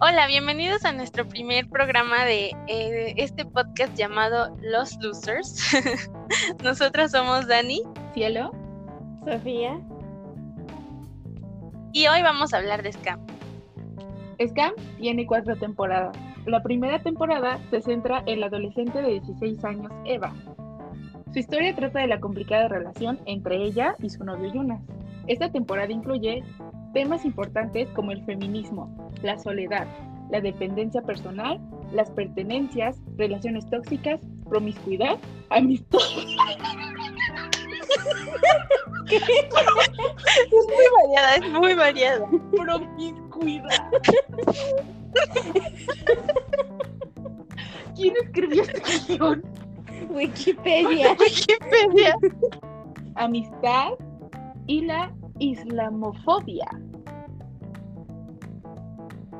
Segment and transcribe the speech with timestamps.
[0.00, 5.56] Hola, bienvenidos a nuestro primer programa de eh, este podcast llamado Los Losers.
[6.64, 7.80] Nosotras somos Dani,
[8.12, 8.50] Cielo,
[9.24, 9.80] Sofía.
[11.92, 13.24] Y hoy vamos a hablar de Scam.
[14.44, 16.16] Scam tiene cuatro temporadas.
[16.44, 20.34] La primera temporada se centra en la adolescente de 16 años, Eva.
[21.32, 24.82] Su historia trata de la complicada relación entre ella y su novio Jonas.
[25.28, 26.42] Esta temporada incluye
[26.94, 29.86] temas importantes como el feminismo, la soledad,
[30.30, 31.60] la dependencia personal,
[31.92, 35.18] las pertenencias, relaciones tóxicas, promiscuidad,
[35.50, 35.98] amistad.
[39.10, 39.22] es
[40.66, 42.26] muy variada, es muy variada.
[42.52, 43.90] Promiscuidad.
[47.96, 49.42] ¿Quién escribió este guion?
[50.10, 51.16] Wikipedia.
[51.18, 52.14] Wikipedia.
[53.16, 53.94] Amistad
[54.66, 56.68] y la islamofobia.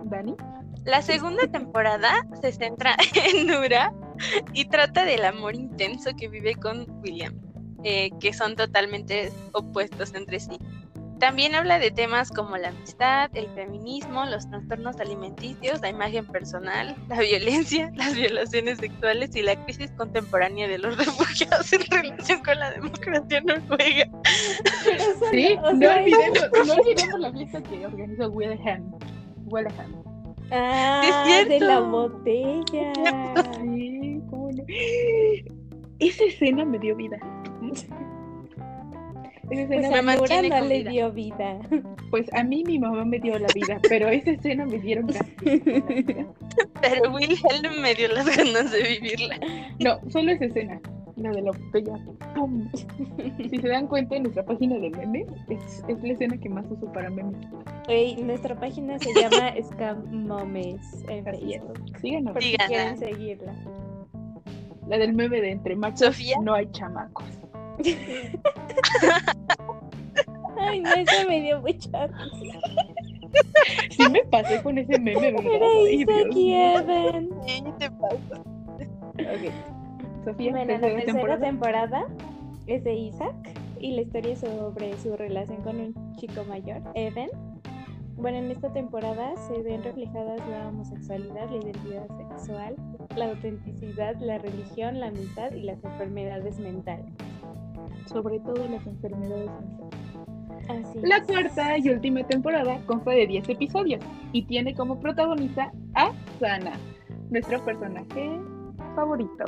[0.04, 0.34] ¿Dani?
[0.84, 3.92] La segunda temporada se centra en Nura
[4.52, 7.34] y trata del amor intenso que vive con William,
[7.84, 10.58] eh, que son totalmente opuestos entre sí.
[11.18, 16.96] También habla de temas como la amistad, el feminismo, los trastornos alimenticios, la imagen personal,
[17.08, 22.58] la violencia, las violaciones sexuales y la crisis contemporánea de los refugiados en relación con
[22.58, 24.08] la democracia noruega.
[25.30, 28.92] Sí, no, olvidemos, no olvidemos la fiesta que organizó Wilhelm.
[29.46, 30.04] Wilhelm.
[30.50, 32.92] Ah, de la botella.
[33.62, 34.64] Sí, cómo no.
[36.00, 37.18] Esa escena me dio vida.
[39.50, 41.58] Esa escena pues a Nura no le dio vida.
[42.10, 45.26] Pues a mí mi mamá me dio la vida, pero esa escena me dieron ganas.
[46.80, 49.40] Pero Wilhelm me dio las ganas de vivirla.
[49.80, 50.80] No, solo esa escena.
[51.16, 51.98] La de la botella.
[52.36, 52.68] ¡Pum!
[53.50, 56.66] Si se dan cuenta, en nuestra página de memes es, es la escena que más
[56.70, 57.36] uso para memes.
[57.88, 61.98] Hey, nuestra página se llama Scamomes en Facebook.
[62.00, 62.32] Síganos.
[62.32, 63.54] Por si quieren seguirla.
[64.88, 66.36] La del meme de entre machos Sofía.
[66.42, 67.24] no hay chamacos.
[70.58, 72.08] Ay, no, eso me dio mucha
[73.90, 75.28] Sí me pasé con ese meme.
[75.28, 77.28] Era Isaac y Evan.
[77.46, 78.40] ¿Qué te pasa?
[79.18, 80.24] Ok.
[80.24, 81.40] Sofía, Bueno, la tercera tercera temporada.
[81.40, 82.06] temporada
[82.66, 83.34] es de Isaac
[83.80, 87.28] y la historia es sobre su relación con un chico mayor, Evan.
[88.16, 92.76] Bueno, en esta temporada se ven reflejadas la homosexualidad, la identidad sexual,
[93.16, 97.12] la autenticidad, la religión, la amistad y las enfermedades mentales.
[98.06, 100.04] Sobre todo las enfermedades mentales.
[100.68, 104.02] Así La cuarta y última temporada consta de 10 episodios
[104.32, 106.72] y tiene como protagonista a Sana,
[107.30, 108.40] nuestro personaje
[108.94, 109.44] favorito.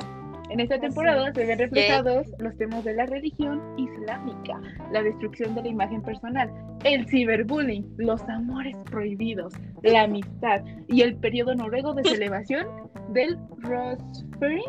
[0.49, 4.61] En esta temporada se ven reflejados los temas de la religión islámica,
[4.93, 6.51] la destrucción de la imagen personal,
[6.85, 12.67] el ciberbullying, los amores prohibidos, la amistad y el periodo noruego de celebración
[13.13, 14.63] del Rosfering.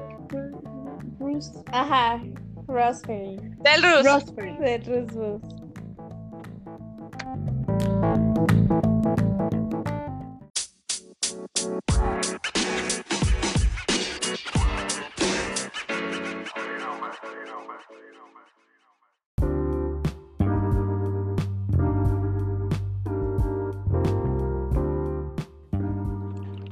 [1.72, 2.22] Ajá,
[2.68, 3.38] Rosberry.
[3.60, 4.06] Del Rus.
[4.06, 4.60] Rosfering.
[4.60, 5.42] De Rusbus.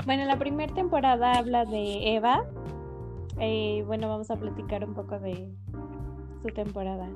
[0.06, 2.46] Bueno, la primera temporada habla de Eva.
[3.40, 5.54] Eh, bueno, vamos a platicar un poco de
[6.42, 7.10] su temporada.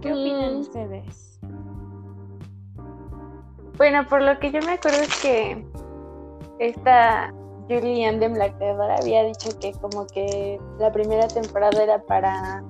[0.00, 0.60] ¿Qué opinan Mm.
[0.60, 1.40] ustedes?
[3.76, 5.66] Bueno, por lo que yo me acuerdo es que
[6.58, 7.32] esta
[7.68, 12.62] Julie Dem, la creadora, había dicho que como que la primera temporada era para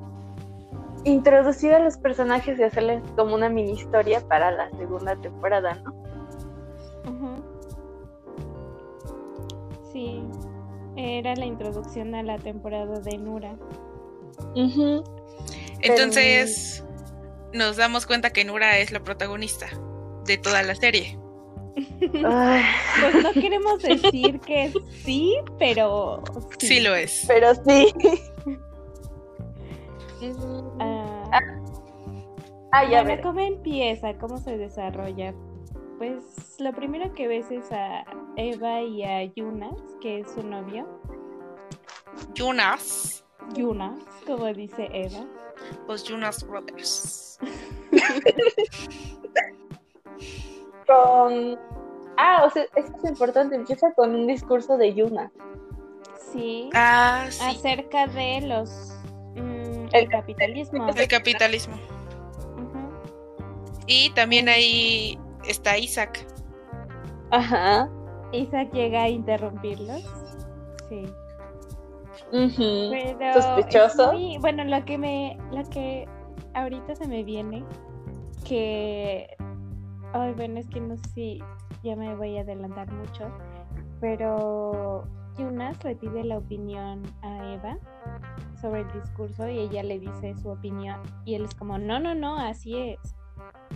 [1.05, 5.93] introducir a los personajes y hacerles como una mini historia para la segunda temporada, ¿no?
[7.11, 7.43] Ujú.
[9.93, 10.23] Sí,
[11.01, 13.57] era la introducción a la temporada de Nura.
[15.83, 16.85] Entonces
[17.53, 19.67] nos damos cuenta que Nura es la protagonista
[20.27, 21.19] de toda la serie.
[22.01, 24.73] Pues no queremos decir que
[25.05, 26.23] sí, pero
[26.59, 27.25] Sí lo es.
[27.27, 27.93] pero sí.
[30.79, 31.41] Ah,
[32.73, 33.23] Ah, ya bueno.
[33.23, 34.15] ¿cómo empieza?
[34.19, 35.35] ¿Cómo se desarrolla?
[36.01, 38.07] Pues lo primero que ves es a
[38.37, 40.89] Eva y a Yunas, que es su novio.
[42.33, 45.27] Jonas, Yunas, como dice Eva.
[45.87, 47.39] los Jonas Brothers.
[50.87, 51.59] Con...
[52.17, 55.31] Ah, o sea, esto es importante, empieza con un discurso de Yuna.
[56.33, 57.45] Sí, Ah, sí.
[57.45, 58.71] acerca de los
[59.37, 60.89] mm, El el capitalismo.
[60.97, 61.75] El capitalismo.
[63.87, 66.27] Y también ahí está Isaac.
[67.31, 67.89] Ajá.
[68.33, 70.03] Isaac llega a interrumpirlos.
[70.89, 71.05] Sí.
[72.31, 74.13] Pero Sospechoso.
[74.13, 76.07] muy- bueno, lo que me, lo que
[76.55, 77.65] ahorita se me viene,
[78.45, 79.37] que,
[80.13, 81.39] ay, bueno, es que no sé si
[81.83, 83.31] ya me voy a adelantar mucho,
[84.01, 85.05] pero
[85.39, 87.79] Yunas le pide la opinión a Eva
[88.61, 92.15] sobre el discurso y ella le dice su opinión y él es como, no, no,
[92.15, 92.99] no, así es.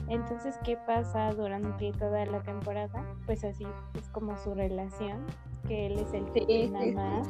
[0.09, 3.05] Entonces, ¿qué pasa durante toda la temporada?
[3.27, 3.65] Pues así
[3.99, 5.25] es como su relación,
[5.67, 6.93] que él es el que Sí, sí.
[6.93, 7.29] más.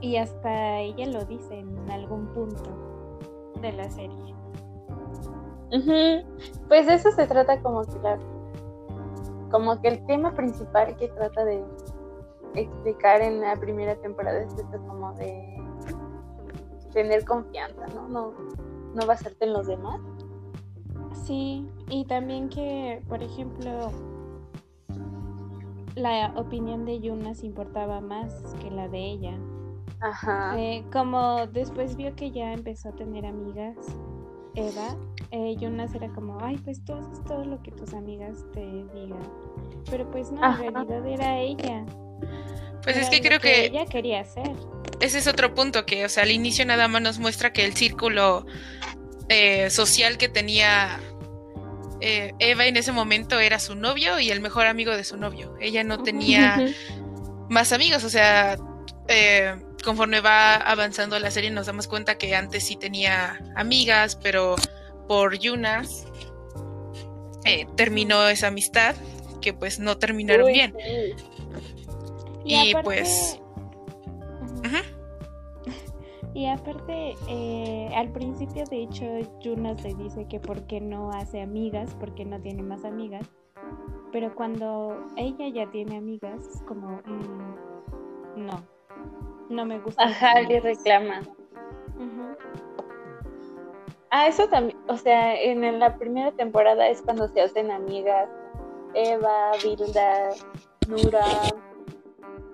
[0.00, 4.34] Y hasta ella lo dice en algún punto de la serie.
[5.72, 6.26] Ujú.
[6.68, 8.18] Pues de eso se trata como que la-
[9.50, 11.62] como que el tema principal que trata de
[12.54, 15.56] explicar en la primera temporada es esto como de
[16.92, 18.08] tener confianza, ¿no?
[18.08, 18.32] No,
[18.94, 20.00] no basarte en los demás.
[21.30, 23.92] Sí, y también que, por ejemplo,
[25.94, 29.38] la opinión de Yunas importaba más que la de ella.
[30.00, 30.58] Ajá.
[30.58, 33.76] Eh, como después vio que ya empezó a tener amigas,
[34.56, 34.96] Eva,
[35.30, 39.32] eh, Jonas era como, ay, pues tú haces todo lo que tus amigas te digan.
[39.88, 40.64] Pero pues no, Ajá.
[40.64, 41.86] en realidad era ella.
[42.82, 44.58] Pues Era es que lo creo que ella quería hacer.
[44.98, 47.74] ese es otro punto que, o sea, al inicio nada más nos muestra que el
[47.74, 48.46] círculo
[49.28, 51.00] eh, social que tenía
[52.00, 55.54] eh, Eva en ese momento era su novio y el mejor amigo de su novio.
[55.60, 56.66] Ella no tenía
[57.48, 58.56] más amigos, o sea,
[59.08, 64.56] eh, conforme va avanzando la serie nos damos cuenta que antes sí tenía amigas, pero
[65.08, 66.06] por Yunas
[67.44, 68.94] eh, terminó esa amistad,
[69.40, 70.74] que pues no terminaron Uy, bien.
[72.44, 73.40] Y, aparte- pues,
[76.34, 79.04] Y aparte, eh, al principio, de hecho,
[79.40, 83.28] Jonas le dice que por qué no hace amigas, porque no tiene más amigas.
[84.12, 88.62] Pero cuando ella ya tiene amigas, es como, mm, no,
[89.48, 90.04] no me gusta.
[90.04, 91.20] Ajá, le reclama.
[94.12, 98.28] Ah, eso también, o sea, en la primera temporada es cuando se hacen amigas
[98.94, 100.30] Eva, Vilda,
[100.88, 101.24] Nura,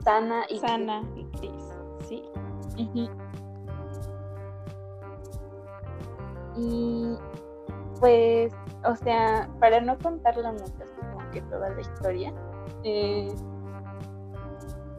[0.05, 1.63] Sana y Sana y Chris,
[2.07, 2.23] sí.
[2.79, 3.09] Ujú.
[6.57, 7.17] Y
[8.01, 8.53] pues,
[8.85, 12.33] o sea, para no contarla mucho, así como que toda la historia,
[12.85, 13.29] eh,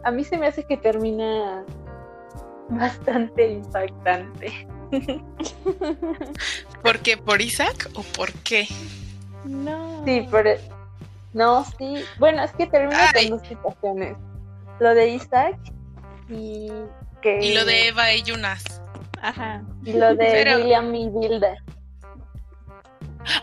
[0.03, 1.65] a mí se me hace que termina
[2.69, 4.67] bastante impactante.
[6.81, 7.17] ¿por qué?
[7.17, 8.67] ¿Por Isaac o por qué?
[9.45, 10.03] no.
[10.05, 10.51] Sí, pero
[11.33, 12.03] no, sí.
[12.19, 13.29] Bueno, es que termina Ay.
[13.29, 14.17] con dos situaciones.
[14.79, 15.57] Lo de Isaac
[16.29, 16.71] y
[17.21, 18.81] que Y lo de Eva y Yunas.
[19.21, 19.63] Ajá.
[19.83, 21.55] y lo de Pero- William y Vilda.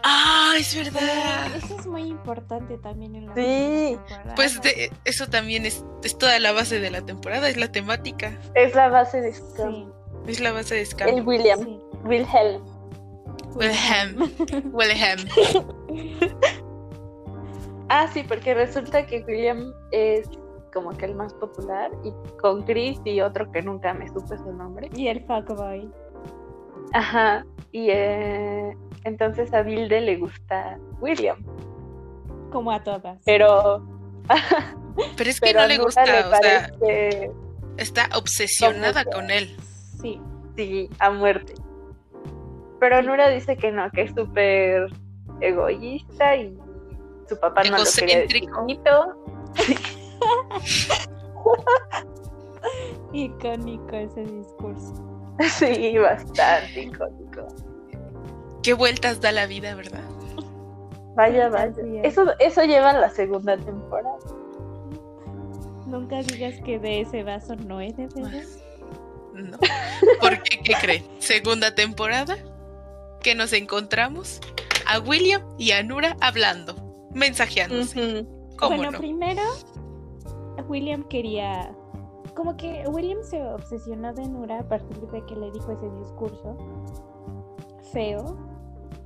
[0.03, 1.57] Ah, es Pero verdad.
[1.57, 3.99] eso es muy importante también en la Sí.
[4.07, 4.35] temporada.
[4.35, 8.39] Pues de- eso también es, es toda la base de la temporada, es la temática,
[8.55, 9.93] Es la base de Scam.
[10.25, 11.27] Sí, es la base de El Scam.
[11.27, 11.79] William, sí.
[12.05, 12.63] Wilhelm.
[13.57, 14.33] Wilhelm.
[14.73, 15.29] Wilhelm.
[17.91, 20.27] Ah, sí, porque resulta que William es
[20.75, 24.53] como que el más popular y con Chris y otro que nunca me supe su
[24.53, 24.91] nombre.
[24.95, 25.91] Y el fuckboy.
[26.93, 27.47] Ajá.
[27.73, 31.39] Y eh, entonces a Vilde le gusta William,
[32.53, 33.19] Como a todas.
[33.25, 33.83] pero
[35.17, 37.33] Pero es que pero no le gusta, le o sea, parece
[37.77, 39.57] está obsesionada con él.
[40.01, 40.21] Sí.
[40.57, 41.55] sí a muerte.
[42.81, 44.87] Pero Nura dice que no, que es súper
[45.41, 46.57] egoísta y
[47.29, 48.67] su papá no lo quería de Egocéntrico.
[48.67, 49.25] chiquito.
[53.13, 54.95] Icónico ese discurso.
[55.51, 57.47] Sí, bastante icónico.
[58.63, 60.05] Qué vueltas da la vida, ¿verdad?
[61.17, 61.75] Vaya, vaya.
[62.03, 62.13] es.
[62.13, 64.17] Eso, eso lleva a la segunda temporada.
[65.87, 68.45] Nunca digas que de ese vaso no es de bebé.
[69.35, 69.59] No.
[70.21, 70.61] ¿Por qué?
[70.63, 71.05] ¿Qué creen?
[71.19, 72.37] Segunda temporada
[73.23, 74.41] que nos encontramos
[74.87, 76.77] a William y a Nura hablando,
[77.13, 78.25] mensajeándose.
[78.57, 78.99] ¿Cómo bueno, no?
[78.99, 79.43] primero,
[80.69, 81.75] William quería.
[82.35, 86.57] Como que William se obsesionó de Nura a partir de que le dijo ese discurso
[87.93, 88.37] feo.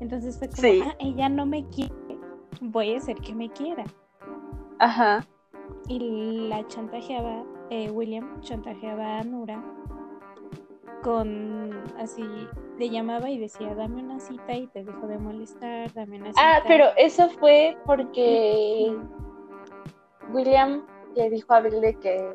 [0.00, 0.82] Entonces fue como, Sí.
[0.84, 1.92] ah, ella no me quiere,
[2.60, 3.84] voy a hacer que me quiera.
[4.78, 5.26] Ajá.
[5.88, 5.98] Y
[6.48, 9.62] la chantajeaba, eh, William chantajeaba a Nura
[11.02, 12.24] con así,
[12.78, 16.40] le llamaba y decía, dame una cita y te dejo de molestar, dame una cita.
[16.56, 18.96] Ah, pero eso fue porque
[20.32, 20.82] William
[21.16, 22.32] le dijo a Billy que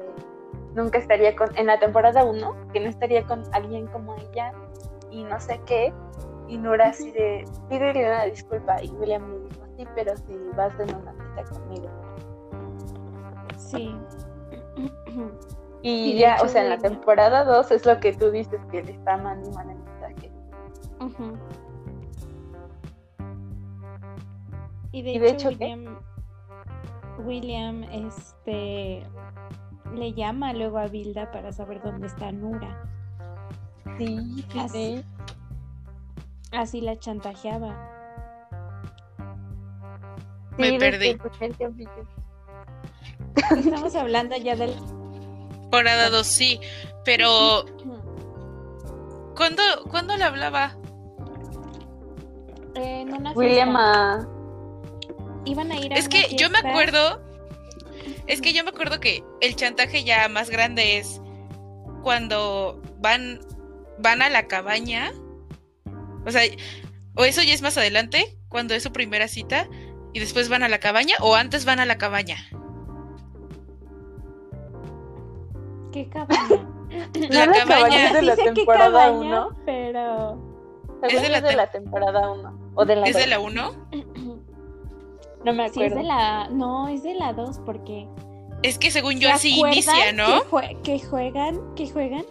[0.76, 4.54] nunca estaría con, en la temporada 1, que no estaría con alguien como ella
[5.12, 5.94] y no sé qué.
[6.48, 8.82] Y Nora así de, pídele una disculpa.
[8.84, 11.90] Y William le dijo, sí, pero si vas en una cita conmigo.
[13.58, 13.96] Sí.
[15.82, 18.32] Y, Y de ya, hecho, o sea, en la temporada 2 es lo que tú
[18.32, 20.32] dices, que le está mandando mensajes.
[21.00, 21.38] Ujú.
[24.92, 25.66] Y de ¿Y de hecho, hecho qué?
[25.66, 26.00] William,
[27.20, 29.04] William este
[29.94, 32.84] le llama luego a Vilda para saber dónde está Nura.
[33.98, 34.98] Sí, sí, Así.
[34.98, 35.06] sí.
[36.52, 37.90] Así la chantajeaba.
[40.58, 41.18] Me Sí, perdí.
[43.58, 44.74] Estamos hablando ya del
[45.62, 46.60] Temporada 2, sí.
[47.04, 47.66] Pero,
[49.36, 50.76] ¿cuándo, ¿cuándo le hablaba?
[52.76, 54.14] en una William fiesta.
[54.14, 54.28] a...
[55.46, 56.70] Iban a ir a Es una que yo me fiesta.
[56.70, 57.22] acuerdo.
[58.28, 61.22] Es que yo me acuerdo que el chantaje ya más grande es
[62.04, 63.40] cuando van
[64.00, 65.12] van a la cabaña.
[66.26, 66.42] O sea,
[67.16, 69.68] o eso ya es más adelante, cuando es su primera cita
[70.14, 72.38] y después van a la cabaña o antes van a la cabaña.
[75.92, 76.40] ¿Qué cabaña?
[77.30, 78.08] La no cabaña.
[78.08, 79.58] es de la Dice temporada cabaña, 1.
[79.66, 80.38] pero
[81.02, 82.72] de la es de tem- la temporada 1.
[82.76, 83.88] O de la ¿Es de la 1?
[85.46, 85.96] No me sí es acuerdo.
[85.98, 88.08] de la no, es de la 2 porque
[88.62, 90.26] Es que según yo ¿se así inicia, ¿no?
[90.26, 92.26] Que, jue- que juegan, que juegan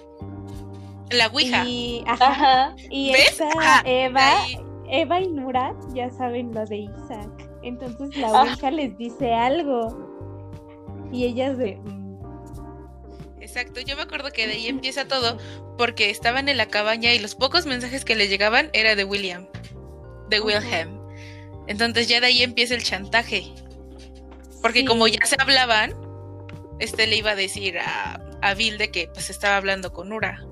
[1.11, 1.64] La Ouija.
[1.66, 2.76] y ajá, Ajá.
[2.90, 3.28] y ¿Ves?
[3.33, 7.49] esta Ajá, Eva, Ahí- Eva y Nura ya saben lo de Isaac.
[7.62, 8.42] Entonces la Ah.
[8.42, 10.09] Ouija les dice algo.
[11.12, 12.02] Y ellas de mm,
[13.40, 15.37] Exacto, yo me acuerdo que de ahí empieza todo
[15.76, 19.47] porque estaban en la cabaña y los pocos mensajes que le llegaban era de William,
[20.31, 20.40] de.
[20.40, 21.02] Wilhelm.
[21.66, 23.45] Entonces ya de ahí empieza el chantaje.
[24.61, 25.92] Porque sí, como ya se hablaban,
[26.78, 30.45] este le iba a decir a, a Bill de que pues estaba hablando con Ura.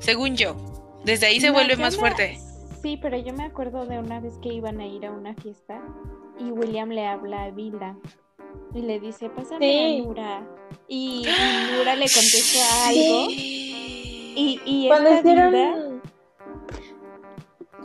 [0.00, 0.56] Según yo.
[1.04, 2.38] Desde ahí se No, vuelve más me- fuerte.
[2.82, 5.82] Sí, pero yo me acuerdo de una vez que iban a ir a una fiesta
[6.38, 7.94] y William le habla a Vilda
[8.74, 10.00] y le dice, pásame Sí.
[10.00, 10.48] a Nura.
[10.88, 12.58] Y, y Nura le contesta
[12.88, 13.26] algo.
[13.28, 14.32] Sí.
[14.36, 15.99] Y, y Cuando esta Vilda, hicieron...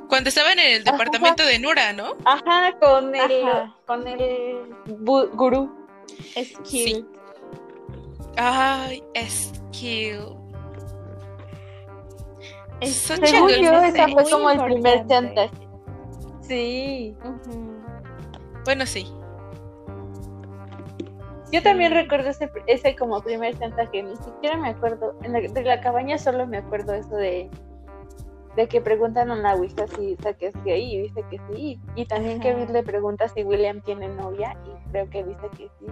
[0.07, 0.91] Cuando estaban en el Ajá.
[0.91, 2.15] departamento de Nura, ¿no?
[2.25, 3.47] Ajá, con el...
[3.47, 3.75] Ajá.
[3.85, 4.75] Con el...
[4.99, 5.73] gurú.
[6.35, 6.69] es cute.
[6.69, 7.05] Sí.
[8.37, 10.45] Ay, es cute.
[12.81, 15.67] Es a Según yo, esa fue como el primer chantaje.
[16.41, 17.15] Sí.
[18.65, 19.07] Bueno, sí.
[21.51, 25.63] Yo también recuerdo ese, ese como primer chantaje, ni siquiera me acuerdo, en la, de
[25.63, 27.49] la cabaña solo me acuerdo eso de,
[28.55, 32.05] de que preguntan a la Ouija si Isaac es gay y dice que sí, y
[32.05, 32.71] también que Ajá.
[32.71, 35.85] Le pregunta si William tiene novia y creo que dice que sí,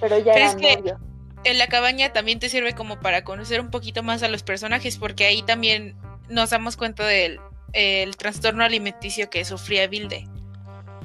[0.00, 0.98] pero ya Pero era es que- novio.
[1.44, 4.98] en la cabaña también te sirve como para conocer un poquito más a los personajes,
[4.98, 5.96] porque ahí también
[6.28, 7.40] nos damos cuenta del
[7.72, 10.28] el trastorno alimenticio que sufría Vilde.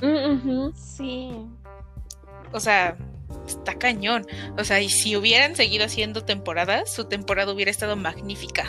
[0.01, 0.71] Mm.
[0.75, 1.31] Sí.
[2.53, 2.95] O sea,
[3.47, 4.25] está cañón.
[4.57, 8.65] O sea, y si hubieran seguido haciendo temporadas, su temporada hubiera estado magnífica.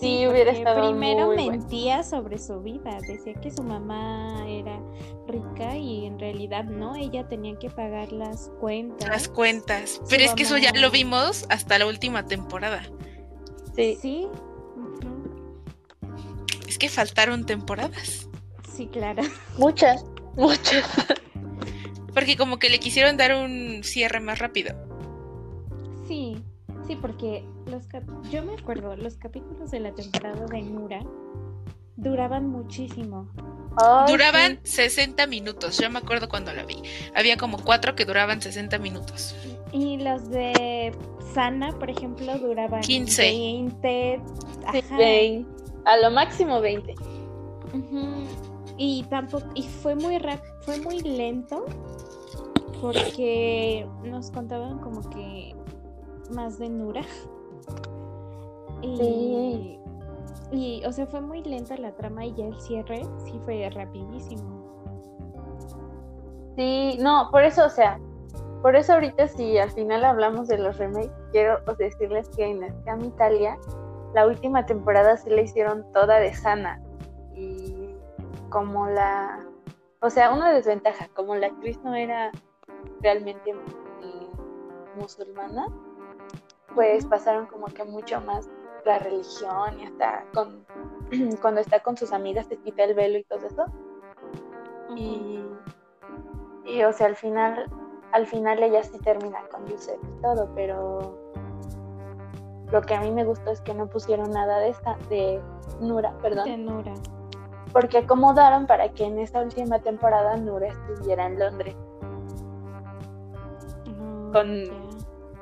[0.00, 1.52] Sí, hubiera estado Primero muy bueno.
[1.52, 4.78] mentía sobre su vida, decía que su mamá era
[5.26, 9.08] rica y en realidad no, ella tenía que pagar las cuentas.
[9.08, 10.00] Las cuentas.
[10.10, 12.82] Pero es que eso ya lo vimos hasta la última temporada.
[13.74, 14.28] Sí,
[16.66, 18.28] Es que faltaron temporadas.
[18.74, 19.22] Sí, claro.
[19.58, 20.04] muchas,
[20.36, 20.84] muchas.
[22.12, 24.74] Porque como que le quisieron dar un cierre más rápido.
[26.86, 31.00] Sí, porque los cap- yo me acuerdo, los capítulos de la temporada de Nura
[31.96, 33.28] duraban muchísimo.
[34.06, 34.72] Duraban sí.
[34.90, 35.78] 60 minutos.
[35.78, 36.82] Yo me acuerdo cuando la vi.
[37.14, 39.34] Había como cuatro que duraban 60 minutos.
[39.72, 40.94] Y los de
[41.34, 43.22] Sana, por ejemplo, duraban 15.
[43.22, 44.20] 20.
[44.72, 45.92] Sí, Ajá.
[45.92, 46.94] a lo máximo 20.
[47.74, 48.24] Ujú.
[48.78, 51.64] Y tampoco, y fue muy rap, fue muy lento
[52.80, 55.54] porque nos contaban como que
[56.30, 57.02] más de Nura.
[58.82, 59.80] Y, Sí.
[60.52, 64.42] y, o sea, fue muy lenta la trama y ya el cierre sí fue rapidísimo.
[66.56, 67.98] Sí, no, por eso, o sea,
[68.62, 73.04] por eso ahorita si al final hablamos de los remakes, quiero decirles que en Scam
[73.04, 73.58] Italia,
[74.14, 76.80] la última temporada sí la hicieron toda de sana.
[77.34, 77.94] Y
[78.48, 79.44] como la,
[80.00, 82.30] o sea, una desventaja, como la actriz no era
[83.02, 83.54] realmente
[84.98, 85.66] musulmana,
[86.76, 88.48] pues pasaron como que mucho más
[88.84, 90.64] la religión y hasta con,
[91.42, 93.64] cuando está con sus amigas se quita el velo y todo eso.
[94.94, 95.42] Y,
[96.64, 97.68] y, o sea, al final,
[98.12, 101.18] al final ella sí termina con Yusef y todo, pero
[102.70, 105.42] lo que a mí me gustó es que no pusieron nada de esta, de
[105.80, 106.94] Nura, perdón, De Nura.
[107.72, 111.74] porque acomodaron para que en esta última temporada Nura estuviera en Londres.
[113.86, 114.85] Mm, con.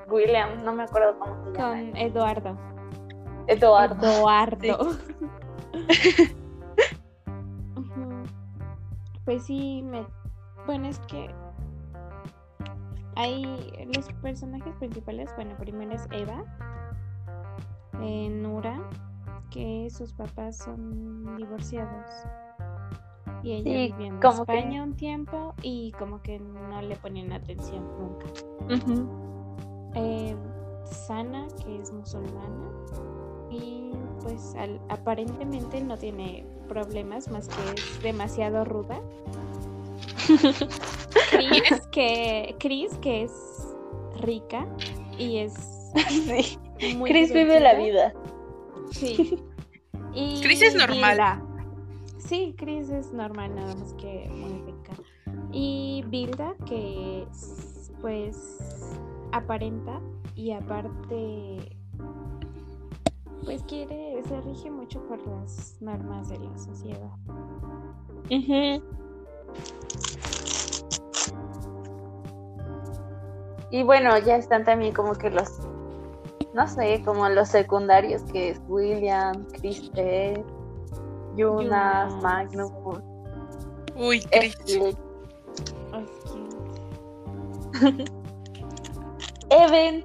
[0.09, 1.69] William, no me acuerdo cómo se llama.
[1.71, 2.57] Con Eduardo.
[3.47, 4.07] Eduardo.
[4.07, 4.91] Eduardo.
[7.77, 8.23] Ujú.
[9.25, 10.07] Pues sí, me...
[10.67, 11.31] Bueno, es que
[13.17, 16.43] hay los personajes principales, bueno, primero es Eva,
[18.03, 18.81] eh, Nura,
[19.51, 22.11] que sus papás son divorciados.
[23.43, 27.87] Y ella Sí, en que- España un tiempo y como que no le ponían atención
[27.99, 28.27] nunca.
[29.95, 30.35] Eh,
[31.07, 32.71] Sana, que es musulmana,
[33.51, 39.01] y pues al- aparentemente no tiene problemas más que es demasiado ruda.
[41.31, 43.33] Chris, que, Chris, que es
[44.21, 44.67] rica
[45.19, 45.55] y es
[46.11, 46.59] Sí.
[46.97, 48.13] muy Chris vive la vida.
[48.91, 49.39] Sí.
[50.17, 51.11] Y Chris es normal.
[51.17, 51.43] Bilda.
[52.19, 54.93] Sí, Chris es normal, nada más que muy rica.
[55.51, 58.61] Y Bilda, que es, pues
[59.35, 60.01] aparenta
[60.37, 61.77] y aparte
[63.45, 67.11] pues quiere, se rige mucho por las normas de la sociedad.
[68.31, 68.83] Ujú.
[73.71, 75.61] Y bueno, ya están también como que los,
[76.55, 80.45] no sé, como los secundarios que es William, Kristen,
[81.37, 82.23] Jonas, Jonas.
[82.23, 82.73] Magnus,
[83.97, 84.57] Uy, Chris.
[89.55, 90.05] Evan.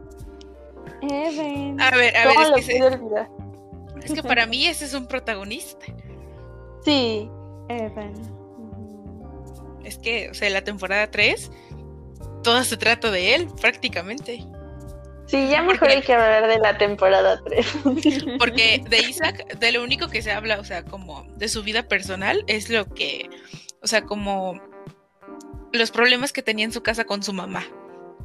[1.01, 1.79] Even.
[1.81, 5.07] A ver, a ver, ¿Cómo es que, se- es que para mí ese es un
[5.07, 5.85] protagonista.
[6.83, 7.29] Sí,
[7.69, 8.13] Evan.
[9.83, 11.51] Es que, o sea, la temporada 3,
[12.43, 14.45] todo se trata de él, prácticamente.
[15.27, 17.65] sí, ya ¿Por mejor hay que hablar de la temporada 3.
[18.39, 21.83] Porque de Isaac, de lo único que se habla, o sea, como de su vida
[21.83, 23.29] personal, es lo que,
[23.81, 24.59] o sea, como
[25.71, 27.63] los problemas que tenía en su casa con su mamá.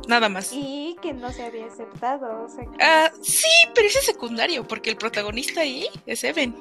[0.08, 0.52] Nada más.
[0.52, 2.44] Y que no se había aceptado.
[2.44, 6.54] O sea, que- Ah, sí, pero ese es secundario, porque el protagonista ahí es Evan.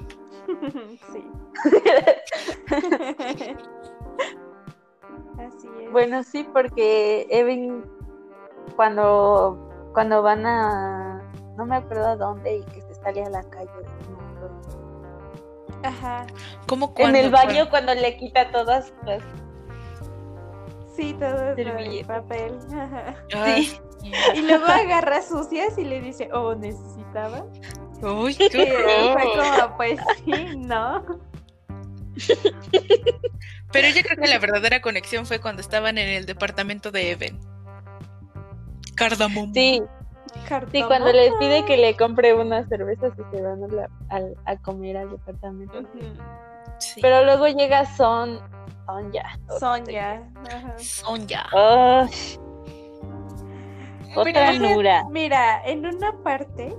[1.13, 1.23] sí.
[5.39, 5.91] Así es.
[5.91, 7.85] Bueno, sí, porque Evan
[8.75, 11.21] cuando cuando van a
[11.57, 13.69] no me acuerdo a dónde y que se sale a la calle.
[15.83, 16.25] Ajá.
[16.67, 19.21] ¿Cómo En cuándo el baño cuando le quita todas las
[20.95, 22.07] Sí, todo del Servilleta.
[22.21, 22.57] papel.
[23.35, 23.79] Ah, Sí.
[24.35, 27.45] Y luego agarra sucias y le dice, oh, necesitaba.
[28.01, 29.13] Uy, qué horror.
[29.21, 31.05] fue como, pues sí, ¿no?
[33.71, 37.39] Pero yo creo que la verdadera conexión fue cuando estaban en el departamento de Evan.
[38.95, 39.53] Cardamomo.
[39.53, 39.81] Sí,
[40.71, 44.35] sí, cuando le pide que le compre unas cervezas y se van a, la- al-
[44.45, 45.81] a comer al departamento.
[46.79, 46.99] Sí.
[47.01, 48.39] Pero luego llega Son,
[48.85, 49.39] Sonja.
[49.59, 50.23] Sonja.
[50.77, 51.45] Sonja.
[51.53, 52.05] Oh,
[54.15, 55.03] otra Nura.
[55.09, 56.75] Mira, en una parte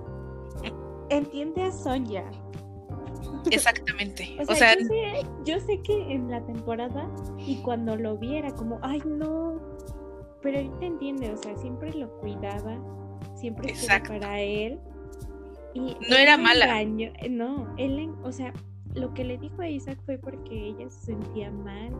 [1.10, 2.24] entiende a Sonja.
[3.50, 4.36] Exactamente.
[4.48, 8.78] O sea, yo, sé, yo sé que en la temporada y cuando lo viera como,
[8.82, 9.60] ay no,
[10.42, 12.76] pero ahorita entiende, o sea, siempre lo cuidaba,
[13.34, 14.78] siempre estuvo para él.
[15.74, 16.82] Y No él era la mala.
[16.82, 18.52] engañó- No, él, o sea,
[18.94, 21.90] lo que le dijo a Isaac fue porque ella se sentía mal,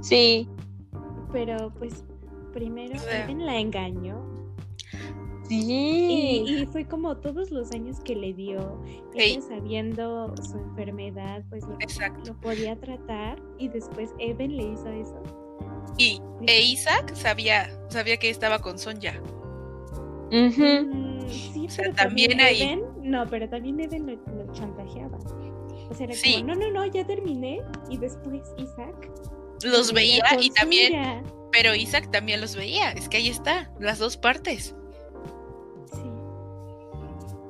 [0.00, 0.48] Sí,
[1.32, 2.04] pero pues
[2.52, 4.20] primero sea, Eden la engañó.
[5.48, 6.42] sí.
[6.46, 8.80] Y, y fue como todos los años que le dio,
[9.14, 11.76] ella sabiendo su enfermedad, pues lo,
[12.26, 15.22] lo podía tratar y después Evan le hizo eso.
[15.96, 19.14] Y e Isaac sabía, sabía que estaba con Sonja.
[20.30, 24.52] Mm, sí, O sea, pero también también, ahí- Evan, no, pero también Evan lo, lo
[24.52, 25.18] chantajeaba.
[25.90, 26.34] O sea, era Sí.
[26.40, 27.60] como, no, no, no, ya terminé.
[27.90, 29.10] Y después Isaac.
[29.62, 32.90] Los veía y también, pero Isaac también los veía.
[32.92, 34.74] Es que ahí está, las dos partes.
[35.92, 36.00] Sí.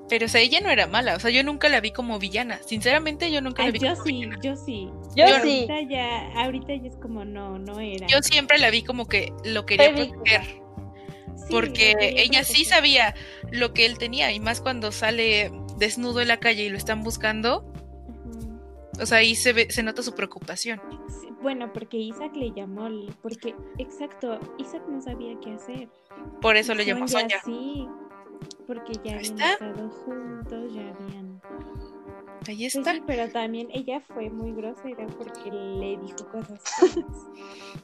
[0.09, 1.17] Pero o sea, ella no era mala.
[1.17, 2.61] O sea, yo nunca la vi como villana.
[2.67, 4.39] Sinceramente, yo nunca la Ay, vi yo como sí, villana.
[4.43, 4.89] yo sí.
[5.17, 5.67] Yo Yo- sí.
[5.69, 8.07] Ahorita ya, ahorita ya es como, no, no era.
[8.07, 10.43] Yo siempre la vi como que lo quería proteger.
[11.37, 13.15] Sí, Porque ella sí sabía
[13.51, 14.31] lo que él tenía.
[14.33, 17.65] Y más cuando sale desnudo en la calle y lo están buscando.
[19.01, 20.81] O sea, ahí se ve, se nota su preocupación.
[21.43, 22.89] Bueno, porque Isaac le llamó,
[23.23, 25.89] porque, exacto, Isaac no sabía qué hacer.
[26.41, 27.43] Por eso le llamó Sonja.
[27.45, 27.87] Sí,
[28.67, 29.53] porque ya habían está.
[29.53, 31.41] estado juntos, ya habían...
[32.47, 32.93] Ahí Pues está.
[32.93, 36.63] sí, pero también ella fue muy grosera porque le dijo cosas.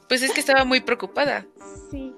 [0.07, 1.45] Pues es que estaba muy preocupada.
[1.89, 2.13] Sí.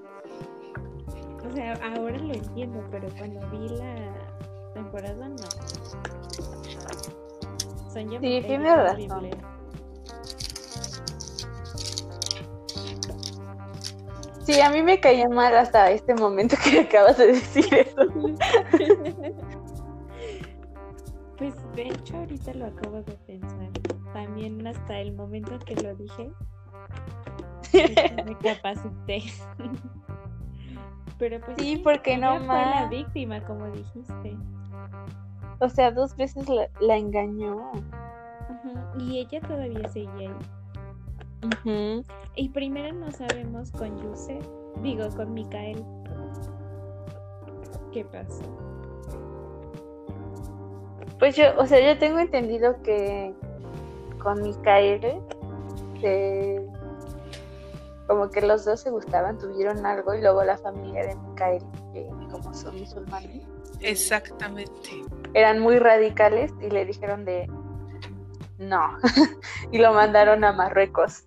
[1.50, 3.96] O sea, ahora lo entiendo, pero cuando vi la
[4.74, 5.36] temporada no.
[7.94, 9.30] Sí, tiene razón.
[14.46, 18.02] Sí, a mí me caía mal hasta este momento que acabas de decir eso.
[21.36, 23.70] Pues de hecho ahorita lo acabo de pensar.
[24.14, 26.32] También hasta el momento que lo dije,
[28.24, 29.24] me capacité.
[31.18, 34.38] Pero pues Sí, porque no fue la víctima, como dijiste.
[35.64, 37.72] O sea, dos veces la, la engañó.
[39.00, 40.36] Y ella todavía seguía ahí.
[41.66, 42.04] Ujú.
[42.36, 44.46] Y primero no sabemos con Yusef,
[44.82, 45.84] digo con Mikael.
[47.92, 48.44] ¿Qué pasó?
[51.20, 53.34] Pues yo, o sea, yo tengo entendido que
[54.22, 55.22] con Micael,
[56.02, 56.68] se-
[58.08, 62.06] como que los dos se gustaban, tuvieron algo y luego la familia de Micael, que
[62.32, 63.44] como son musulmanes,
[63.80, 65.04] Exactamente.
[65.34, 67.50] Eran muy radicales y le dijeron de
[68.60, 68.98] no
[69.72, 71.24] y lo mandaron a Marruecos.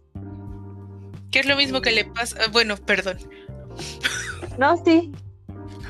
[1.31, 2.38] Que es lo mismo que le pasa.
[2.53, 3.19] Bueno, perdón.
[4.59, 5.12] No, sí,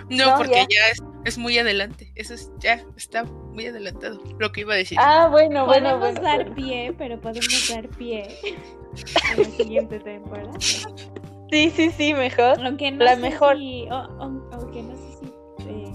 [0.09, 0.67] No, No, porque ya.
[0.69, 2.11] ya, es, es muy adelante.
[2.17, 4.21] Eso es, ya está muy adelantado.
[4.41, 4.99] Lo que iba a decir.
[5.01, 6.23] ah, bueno, bueno, podemos bueno.
[6.23, 8.27] dar pie, pero podemos dar pie
[9.33, 10.51] a la siguiente temporada.
[10.61, 12.59] Sí, sí, sí, mejor.
[12.65, 13.57] Aunque no La sé mejor.
[13.57, 15.27] si, o- o- aunque no sé si
[15.69, 15.93] eh,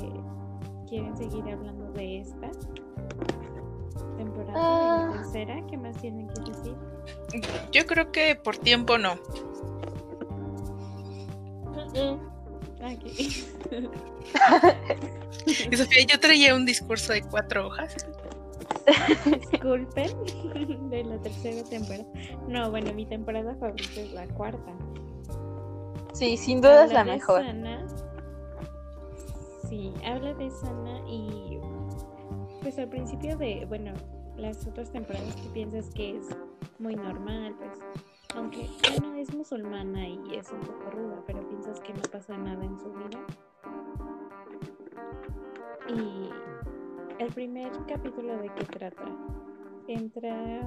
[0.88, 1.81] quieren seguir hablando
[4.55, 5.11] Ah.
[5.13, 6.75] tercera, ¿qué más tienen que decir?
[7.71, 9.17] Yo creo que por tiempo no.
[15.71, 17.95] Y Sofía, yo traía un discurso de cuatro hojas.
[19.51, 20.11] Disculpen
[20.89, 22.05] de la tercera temporada.
[22.47, 24.71] No, bueno, mi temporada favorita es la cuarta.
[26.13, 27.41] Sí, sin duda es Habla la de mejor.
[27.41, 27.87] Sana.
[29.69, 31.59] Sí, habla de Sana y
[32.61, 33.93] pues al principio de, bueno,
[34.41, 36.30] las otras temporadas que piensas que es
[36.80, 37.80] muy normal, pues,
[38.36, 42.65] aunque bueno, es musulmana y es un poco ruda, pero piensas que no pasa nada
[42.65, 43.19] en su vida.
[45.89, 46.30] Y
[47.19, 49.04] el primer capítulo de qué trata?
[49.88, 50.62] Entra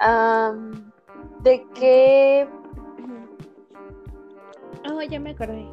[0.00, 0.92] Am,
[1.42, 2.46] de que
[4.92, 5.64] Oh, ya me acordé.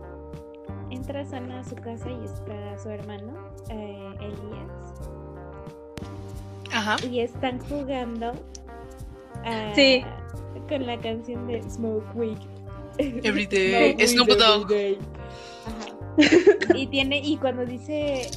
[0.91, 3.33] Entra Sana a su casa y está su hermano,
[3.69, 4.88] eh, Elías,
[6.71, 6.95] Ajá.
[7.05, 8.33] y están jugando
[9.45, 10.03] ah, Sí.
[10.67, 12.37] con la canción de Smoke Weed.
[12.97, 13.95] Every day.
[14.07, 14.71] Snoop Dogg.
[16.75, 18.29] Y tiene, y cuando dice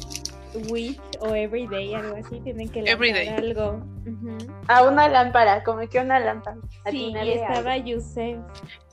[0.71, 3.83] week o everyday, algo así, tienen que lanzar algo.
[4.07, 4.37] Ujú.
[4.68, 6.59] a una lámpara, como que una lámpara.
[6.90, 8.38] Sí, y estaba Yusef.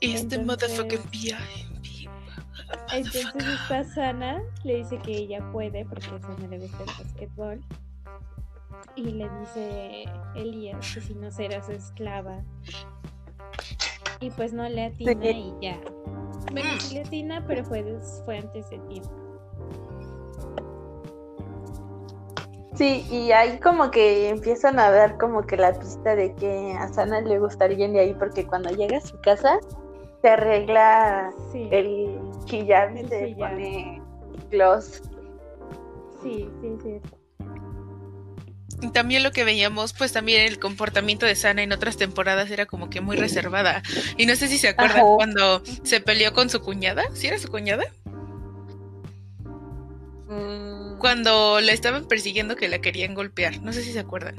[0.00, 2.10] It's the Entonces- motherfucking BIMB.
[2.92, 7.60] Entonces esta Sana le dice que ella puede porque a Sana le gusta el basquetbol.
[8.96, 12.42] Y le dice Elías que si no será su esclava.
[14.20, 15.28] Y pues no le atina Sí.
[15.60, 15.80] y ya.
[16.52, 17.84] Bueno, sí le atina, pero fue,
[18.24, 19.10] fue antes de tiempo.
[22.74, 26.88] Sí, y ahí como que empiezan a dar como que la pista de que a
[26.88, 29.58] Sana le gusta alguien de ahí porque cuando llega a su casa
[30.22, 32.18] se arregla Sí, el
[32.50, 34.02] hijab y se pone
[34.50, 35.02] gloss.
[36.22, 37.00] sí, sí, sí.
[38.82, 42.66] Y También lo que veíamos, pues también el comportamiento de Sana en otras temporadas era
[42.66, 43.82] como que muy reservada.
[44.16, 45.14] Y no sé si se acuerdan Ajá.
[45.16, 47.04] cuando se peleó con su cuñada.
[47.14, 47.84] ¿Sí era su cuñada?
[50.28, 53.60] Mm, Cuando la estaban persiguiendo que la querían golpear.
[53.62, 54.36] No sé si se acuerdan.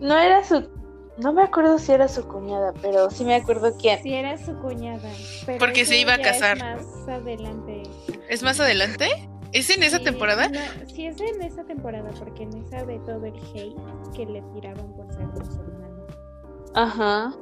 [0.00, 0.68] No era su...
[1.16, 4.00] No me acuerdo si era su cuñada, pero sí me acuerdo quién.
[4.04, 5.10] Sí, era su cuñada.
[5.46, 6.58] pero Porque se iba a ya es casar.
[6.58, 7.82] más adelante.
[8.28, 9.08] ¿Es más adelante?
[9.52, 10.48] ¿Es en esa temporada?
[10.48, 13.74] no, sí, es en esa temporada, porque en esa ve todo el hate
[14.14, 16.04] que le tiraban por ser musulmana.
[16.74, 17.32] Ajá.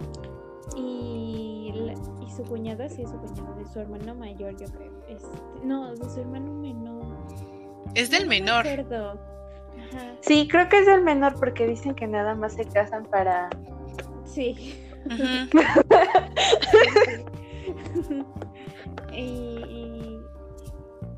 [0.76, 4.92] Y, la- y su cuñada, sí es su cuñada, de su hermano mayor, yo creo.
[5.08, 5.28] Este,
[5.64, 7.16] no, de su hermano menor.
[7.94, 8.66] Es del No me menor.
[8.66, 9.18] acuerdo.
[9.92, 13.50] Ajá, Sí, creo que es el menor porque dicen que nada más se casan para...
[14.24, 14.80] sí.
[19.12, 19.95] Y, y,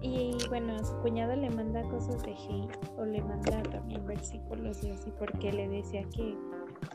[0.01, 4.91] y, bueno, su cuñado le manda cosas de hate o le manda también versículos y
[4.93, 6.37] así porque le decía que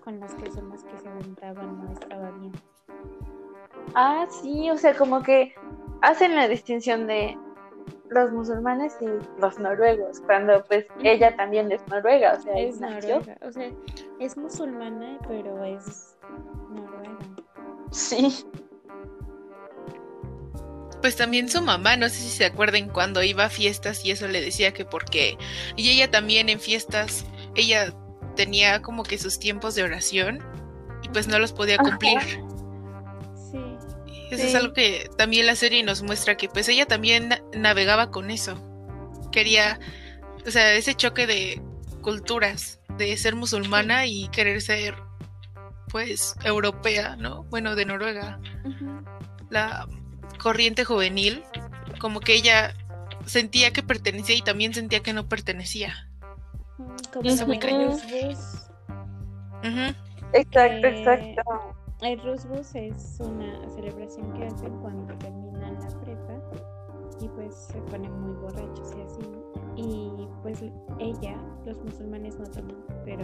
[0.03, 2.51] con las personas que se aventaban no estaba bien.
[3.95, 5.53] Ah, sí, o sea, como que
[6.01, 7.37] hacen la distinción de
[8.09, 9.05] los musulmanes y
[9.41, 13.17] los noruegos, cuando pues ella también es noruega, o sea, Es nació.
[13.19, 13.71] noruega, o sea,
[14.19, 16.15] es musulmana, pero es
[16.69, 17.17] noruega.
[17.91, 18.45] Sí,
[21.03, 24.25] Pues también su mamá, no sé si se acuerdan cuando iba a fiestas y eso
[24.29, 25.37] le decía que porque.
[25.75, 27.93] Y ella también en fiestas, ella
[28.37, 30.39] tenía como que sus tiempos de oración
[31.03, 32.21] y pues no los podía cumplir.
[33.51, 33.59] Sí,
[34.31, 38.09] Eso es algo que también la serie nos muestra que pues ella también na- navegaba
[38.09, 38.57] con eso.
[39.33, 39.81] Quería,
[40.47, 41.61] o sea, ese choque de
[42.01, 44.95] culturas, de ser musulmana y querer ser
[45.89, 47.43] pues europea, ¿no?
[47.49, 48.39] Bueno, de Noruega.
[49.49, 49.85] La
[50.43, 51.43] corriente juvenil,
[51.99, 52.75] como que ella
[53.25, 56.09] sentía que pertenecía y también sentía que no pertenecía.
[57.13, 57.29] Como.
[60.33, 61.41] Exacto, Eh, exacto.
[62.01, 66.33] El Rusbus es una celebración que hacen cuando terminan la prepa
[67.21, 69.21] y pues se ponen muy borrachos y así.
[69.77, 70.61] Y pues
[70.99, 73.23] ella, los musulmanes no toman, pero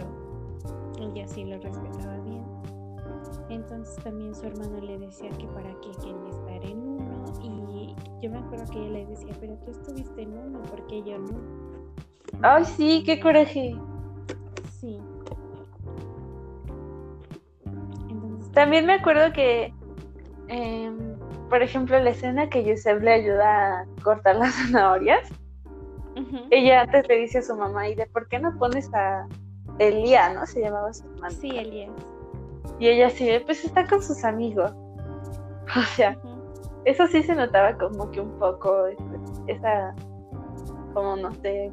[0.98, 2.44] ella sí lo respetaba bien.
[3.50, 6.99] Entonces también su hermano le decía que para qué quería estar en
[7.42, 11.18] y yo me acuerdo que ella le decía, pero tú estuviste en uno, porque yo
[11.18, 11.38] no?
[12.42, 13.74] Ay, sí, qué coraje.
[14.78, 14.98] Sí.
[18.08, 19.72] Entonces, También me acuerdo que,
[20.48, 21.16] em,
[21.48, 25.28] por ejemplo, la escena que Yusef le ayuda a cortar las zanahorias,
[26.50, 29.26] ella antes le dice a su mamá, ¿y de por qué no pones a
[29.78, 30.46] Elia, no?
[30.46, 31.34] Se llamaba su hermano.
[31.34, 31.90] Sí, Elías.
[32.78, 34.72] Y ella así, pues está con sus amigos.
[35.76, 36.18] O sea.
[36.84, 38.86] Eso sí se notaba como que un poco
[39.46, 39.94] esa,
[40.94, 41.70] como no sé,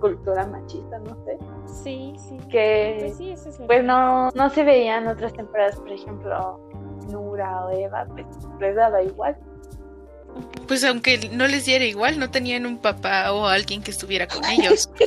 [0.00, 2.36] cultura machista, no sé, Sí, sí.
[2.50, 5.90] que Pues sí, eso es lo pues que- no, no se veían otras temporadas, por
[5.90, 6.60] ejemplo,
[7.10, 8.26] Nura o Eva, pues
[8.60, 9.36] les daba igual.
[10.68, 14.44] Pues aunque no les diera igual, no tenían un papá o alguien que estuviera con
[14.50, 14.90] ellos.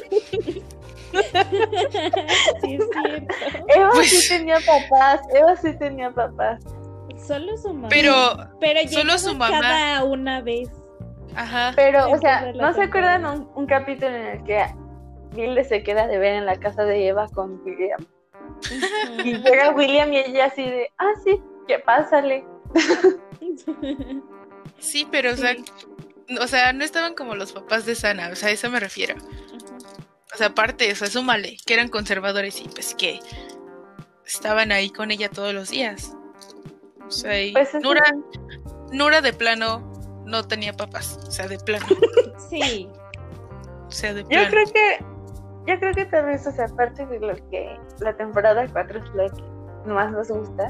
[1.11, 3.35] sí, es cierto.
[3.67, 6.61] Eva Pues- sí tenía papás, Eva sí tenía papás.
[7.25, 7.89] Solo su mamá.
[7.89, 8.13] Pero,
[8.59, 9.59] Pero solo su mamá.
[9.59, 10.69] cada una vez.
[11.35, 11.73] ajá.
[11.75, 14.65] Pero, o sea, ¿no se acuerdan un, un capítulo en el que
[15.33, 18.05] Vilde se queda de ver en la casa de Eva con William?
[19.23, 22.45] Y llega William y ella así de, ah, sí, ¿qué pásale?
[24.79, 25.55] Sí, pero o sea,
[26.39, 29.15] o sea, no estaban como los papás de Sana, o sea, a eso me refiero.
[30.33, 33.19] O sea, aparte, o sea, súmale, que eran conservadores y pues que
[34.25, 36.15] estaban ahí con ella todos los días.
[37.11, 38.03] O sea, y Pues Nura.
[38.93, 39.81] Nura de plano
[40.25, 41.85] no tenía papás, o sea, de plano,
[42.49, 42.89] Sí.
[43.87, 44.47] o sea, de Yo plano.
[44.49, 45.05] creo que,
[45.67, 49.43] yo creo que o sea, aparte de lo que la temporada 4 es lo que
[49.91, 50.69] más nos gusta,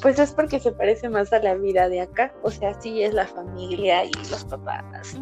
[0.00, 2.32] pues es porque se parece más a la vida de acá.
[2.42, 5.16] O sea, sí es la familia y los papás.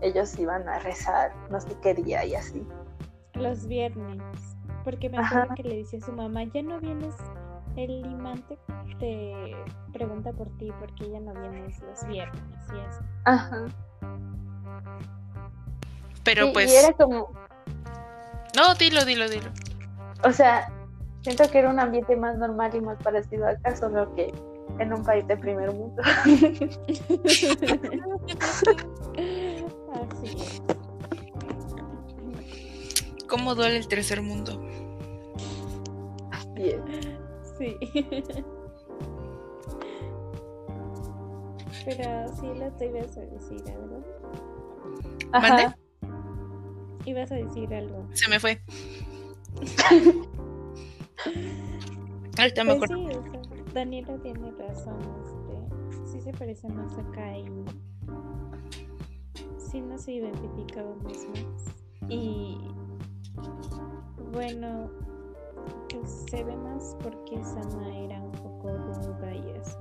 [0.00, 2.66] Ellos iban a rezar, no sé qué día y así.
[3.34, 4.18] Los viernes.
[4.84, 5.42] Porque me Ajá.
[5.42, 7.14] acuerdo que le decía a su mamá, ya no vienes,
[7.76, 8.42] el imán
[8.98, 9.54] te,
[9.92, 12.42] pregunta por ti porque ya no vienes los viernes
[12.74, 13.04] y así.
[13.24, 13.66] Ajá.
[16.24, 17.30] Pero Sí, pues, Y era como,
[18.56, 19.50] no, dilo, dilo, dilo.
[20.24, 20.72] o sea,
[21.22, 24.32] siento que era un ambiente más normal y más parecido acá, solo que
[24.78, 26.02] en un país de primer mundo.
[29.92, 30.62] Así es.
[33.28, 34.60] ¿Cómo duele el tercer mundo?
[36.30, 37.15] Así es.
[37.58, 37.76] Sí.
[41.84, 44.02] Pero sí lo te ibas a decir algo.
[45.32, 45.74] ¿Mande?
[47.04, 48.06] Ibas a decir algo.
[48.12, 48.60] Se me fue.
[52.38, 52.96] Ahorita me Pues acuerdo.
[53.10, 53.40] sí, o sea,
[53.72, 54.98] Daniela tiene razón.
[55.24, 57.44] Este, sí se parece más acá y
[59.58, 61.74] sí nos identificábamos más.
[62.08, 62.58] Y
[64.32, 64.90] bueno,
[66.06, 69.76] se ve más porque Sana era un poco ruda y así.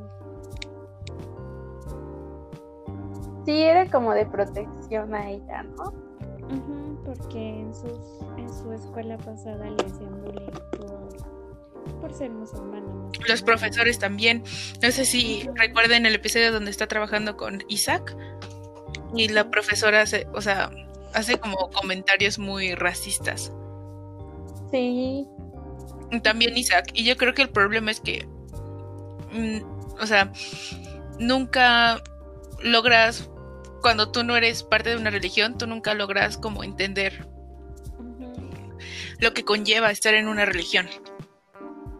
[3.45, 5.93] Sí, era como de protección a ella, ¿no?
[7.05, 12.87] Porque en, sus, en su escuela pasada le hacían bullying por, por ser musulmana.
[13.27, 14.43] Los profesores también.
[14.81, 18.15] No sé si recuerden el episodio donde está trabajando con Isaac
[19.15, 20.71] y la profesora hace, o sea,
[21.13, 23.51] hace como comentarios muy racistas.
[24.71, 25.27] Sí.
[26.23, 26.87] También Isaac.
[26.93, 28.27] Y yo creo que el problema es que,
[29.31, 29.59] mm,
[30.01, 30.31] o sea,
[31.19, 32.01] nunca
[32.61, 33.29] logras,
[33.81, 37.27] cuando tú no eres parte de una religión, tú nunca logras como entender
[39.19, 40.87] lo que conlleva estar en una religión.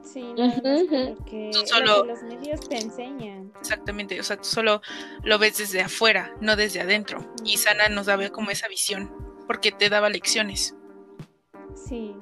[0.04, 3.52] Sí, lo que, Tú lo solo- que los medios te enseñan.
[3.60, 4.82] Exactamente, o sea, tú solo
[5.24, 7.34] lo ves desde afuera, no desde adentro.
[7.44, 9.12] Y Sana nos daba como esa visión,
[9.48, 10.76] porque te daba lecciones.
[11.76, 12.16] Sí,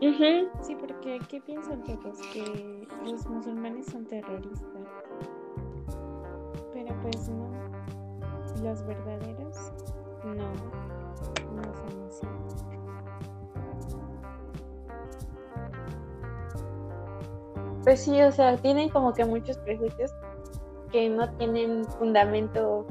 [0.00, 2.18] sí, porque ¿qué piensan todos?
[2.32, 4.68] Que los musulmanes son terroristas.
[6.72, 7.50] Pero pues no.
[8.62, 9.72] Los verdaderos,
[10.24, 10.34] no.
[11.54, 12.26] No son así.
[17.84, 20.12] Pues sí, o sea, tienen como que muchos prejuicios.
[20.92, 22.84] que no tienen fundamento.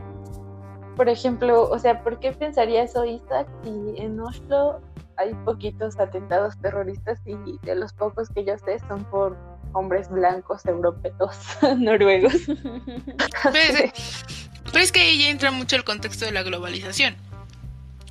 [0.96, 4.80] Por ejemplo, o sea, ¿por qué pensaría eso Isaac si en Oslo
[5.20, 9.38] hay poquitos atentados terroristas y de los pocos que yo sé son por
[9.74, 11.38] hombres blancos europeos
[11.78, 12.34] noruegos?
[13.44, 17.16] Pero es que ahí ya entra mucho el contexto de la globalización.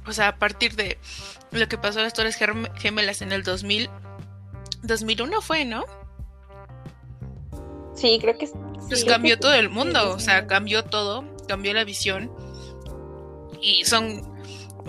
[0.06, 0.98] O sea, a partir de
[1.50, 2.36] lo que pasó a las Torres
[2.76, 3.88] Gemelas en el 2000,
[4.82, 5.84] 2001 fue, ¿no?
[7.94, 8.48] Sí, creo que
[8.88, 12.30] Pues cambió todo el mundo, o sea, cambió todo, cambió la visión.
[13.60, 14.38] Y son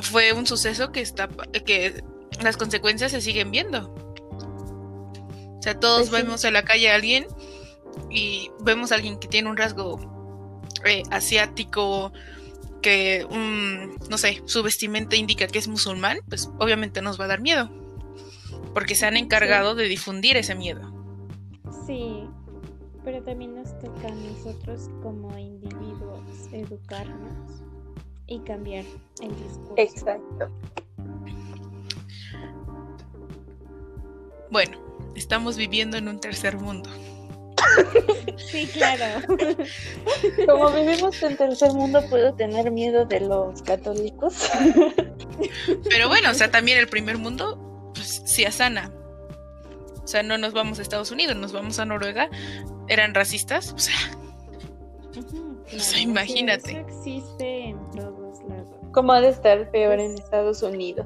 [0.01, 1.27] fue un suceso que está
[1.65, 2.03] que
[2.41, 3.93] las consecuencias se siguen viendo.
[5.59, 7.27] O sea, todos pues vemos en la calle a alguien
[8.09, 9.99] y vemos a alguien que tiene un rasgo
[10.85, 12.13] eh, asiático,
[12.81, 13.27] que,
[14.09, 17.69] no sé, su vestimenta indica que es musulmán, pues obviamente nos va a dar miedo.
[18.73, 20.93] Porque se han encargado de difundir ese miedo.
[21.85, 22.23] Sí,
[23.03, 26.21] pero también nos toca a nosotros como individuos
[26.53, 27.63] educarnos
[28.27, 28.85] y cambiar
[29.21, 29.73] el discurso.
[29.75, 30.49] Exacto.
[34.51, 34.77] Bueno,
[35.15, 36.89] estamos viviendo en un tercer mundo.
[38.37, 39.21] Sí, claro.
[40.47, 44.49] Como vivimos en tercer mundo, puedo tener miedo de los católicos.
[45.89, 48.91] Pero bueno, o sea, también el primer mundo, pues sí sana.
[50.03, 52.29] O sea, no nos vamos a Estados Unidos, nos vamos a Noruega.
[52.87, 53.95] Eran racistas, o sea.
[55.71, 56.71] o sea, imagínate.
[56.71, 58.75] Eso existe en todos lados.
[58.93, 61.05] ¿Cómo ha de estar peor en Estados Unidos?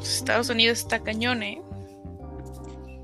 [0.00, 1.60] Estados Unidos está cañón, ¿eh?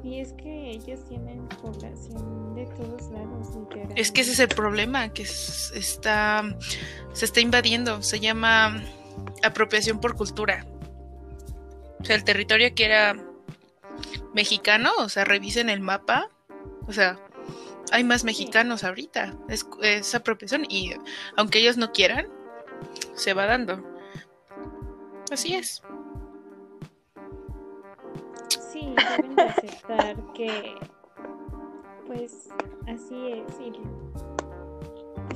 [0.04, 3.48] Y es que ellos tienen población de todos lados.
[3.96, 6.44] Es que ese es el problema, que está,
[7.14, 8.02] se está invadiendo.
[8.02, 8.82] Se llama
[9.42, 10.66] apropiación por cultura.
[12.00, 13.16] O sea, el territorio que era
[14.34, 16.28] mexicano, o sea, revisen el mapa.
[16.86, 17.18] O sea,
[17.90, 19.34] hay más mexicanos ahorita.
[19.48, 20.66] Es, es apropiación.
[20.68, 20.92] Y
[21.34, 22.28] aunque ellos no quieran,
[23.14, 23.82] se va dando.
[25.30, 25.82] Así es
[28.84, 30.74] sí, deben de aceptar que
[32.06, 32.50] pues
[32.86, 33.72] así es y,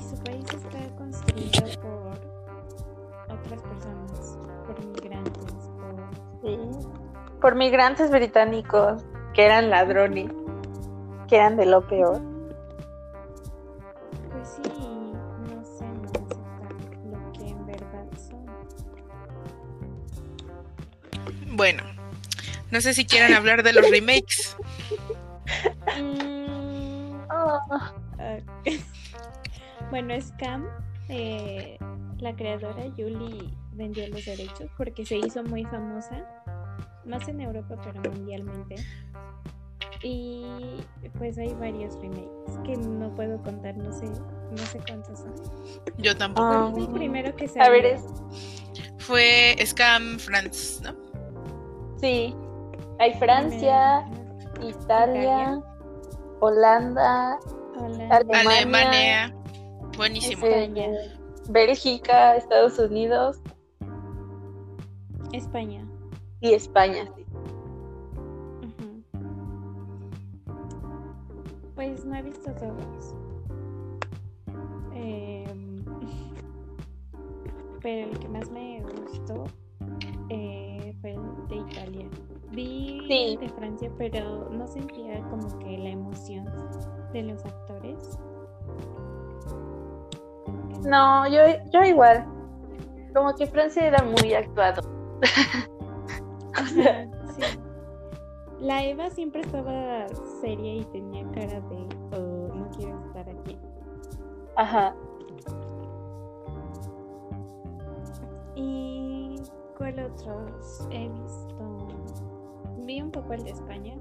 [0.00, 5.54] su país está construido por otras personas, por migrantes,
[6.40, 7.40] por...
[7.40, 9.02] por migrantes británicos
[9.34, 10.30] que eran ladrones,
[11.28, 12.20] que eran de lo peor.
[22.70, 24.56] No sé si quieren hablar de los remakes.
[26.00, 27.16] Mm,
[29.90, 30.66] bueno, Scam,
[31.08, 31.78] eh,
[32.18, 36.26] la creadora Julie vendió los derechos porque se hizo muy famosa,
[37.06, 38.76] más en Europa pero mundialmente.
[40.02, 40.44] Y
[41.16, 45.34] pues hay varios remakes que no puedo contar, no sé, no sé cuántos son.
[45.98, 46.78] Yo tampoco.
[46.78, 48.04] el primero que se A ver, es...
[48.98, 50.94] fue Scam France, ¿no?
[52.00, 52.34] Sí.
[52.98, 54.04] Hay Francia,
[54.60, 55.60] Italia,
[56.40, 57.38] Holanda,
[58.10, 59.34] Alemania,
[59.96, 60.46] buenísimo.
[61.48, 63.40] Bélgica, Estados Unidos.
[65.32, 65.86] España.
[66.40, 67.24] Y España, sí.
[71.74, 73.14] Pues no he visto todos.
[74.94, 75.84] Em,
[77.80, 79.44] pero el que más me gustó
[80.28, 82.08] eh, fue el de Italia.
[82.58, 86.44] Vi de Francia, pero no sentía como que la emoción
[87.12, 88.18] de los actores.
[90.84, 91.38] No, yo,
[91.72, 92.26] yo igual.
[93.14, 94.82] Como que Francia era muy actuado.
[98.60, 100.08] La Eva siempre estaba
[100.40, 103.56] seria y tenía cara de oh, no quiero estar aquí.
[104.56, 104.96] Ajá.
[108.56, 109.36] ¿Y
[109.76, 111.77] cuál otros he visto?
[112.88, 113.94] Vi un poco el de España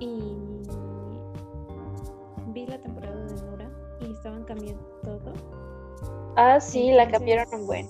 [0.00, 0.62] y
[2.54, 3.70] vi la temporada de Nora
[4.00, 5.34] y estaban cambiando todo.
[6.36, 7.86] Ah, sí, la cambiaron un buen.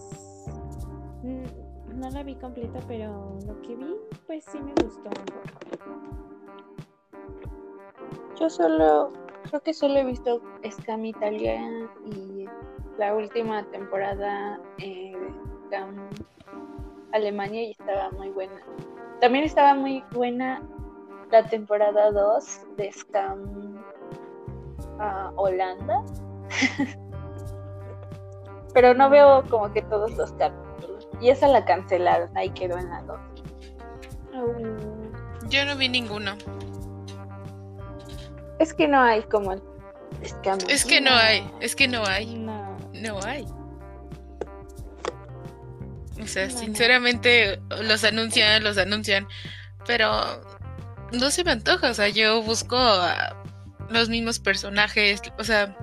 [1.94, 3.94] No la vi completa, pero lo que vi,
[4.26, 5.48] pues sí me gustó un poco.
[8.40, 9.12] Yo solo,
[9.48, 12.46] creo que solo he visto Scam Italia y
[12.98, 15.14] la última temporada eh,
[15.66, 16.10] Scam
[17.12, 18.60] Alemania y estaba muy buena.
[19.20, 20.62] También estaba muy buena
[21.30, 23.76] la temporada 2 de Scam
[24.98, 26.02] uh, Holanda.
[28.74, 31.08] Pero no veo como que todos los capítulos.
[31.20, 33.20] Y esa la cancelaron, ahí quedó en la 2.
[35.48, 36.32] Yo no vi ninguno.
[38.58, 42.34] Es que no hay como Es que, Es que no hay, es que no hay,
[42.34, 42.76] No.
[42.92, 43.46] no hay.
[46.22, 46.58] O sea, No, no.
[46.58, 49.26] sinceramente los anuncian, los anuncian,
[49.86, 50.10] pero
[51.12, 51.90] no se me antoja.
[51.90, 53.36] O sea, yo busco a
[53.90, 55.76] los mismos personajes, o sea,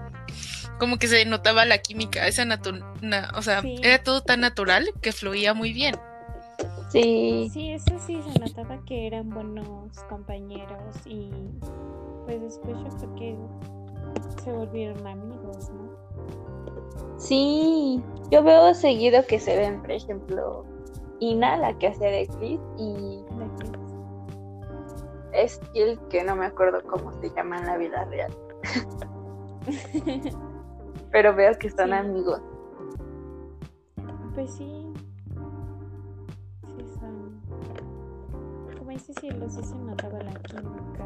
[0.80, 3.76] como que se notaba la química, esa natu- na- o sea, Sí.
[3.84, 5.96] era todo tan natural que fluía muy bien.
[6.92, 7.50] Sí.
[7.54, 11.30] Sí, eso sí se notaba que eran buenos compañeros y
[12.26, 15.91] pues después yo creo que se volvieron amigos, ¿no?
[17.22, 18.02] Sí,
[18.32, 20.66] yo veo seguido que se ven, por ejemplo,
[21.20, 23.24] Ina, la que hacía de Chris, y
[25.34, 28.36] es el que no me acuerdo cómo se llama en la vida real,
[31.12, 31.94] pero veo que son Sí.
[31.94, 32.42] amigos.
[34.34, 34.92] Pues sí.
[36.66, 37.40] Sí son.
[38.80, 41.06] Como dices, sí, los sí se notaba la química.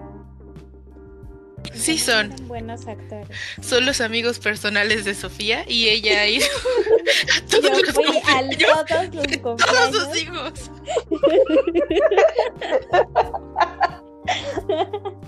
[1.76, 2.34] Sí son.
[2.48, 3.28] buenos actores.
[3.62, 6.46] Son los amigos personales de Sofía y ella ha ido
[7.48, 9.96] a Yo todos los fui a cumpleaños, todos los todos cumpleaños.
[9.96, 10.72] sus hijos.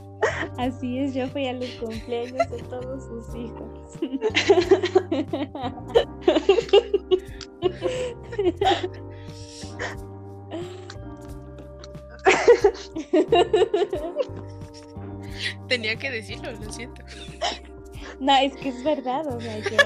[0.57, 3.69] Así es, yo fui a los cumpleaños de todos sus hijos.
[15.67, 17.03] Tenía que decirlo, lo siento.
[18.19, 19.77] No, es que es verdad, o sea, yo.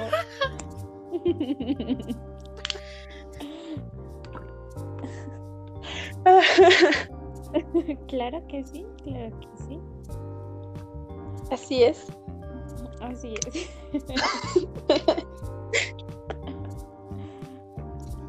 [8.08, 9.80] claro que sí, claro que sí.
[11.52, 12.08] Así es.
[13.02, 13.70] Así es.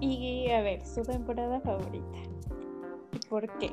[0.01, 2.18] y a ver, su temporada favorita.
[3.12, 3.73] ¿Y por qué?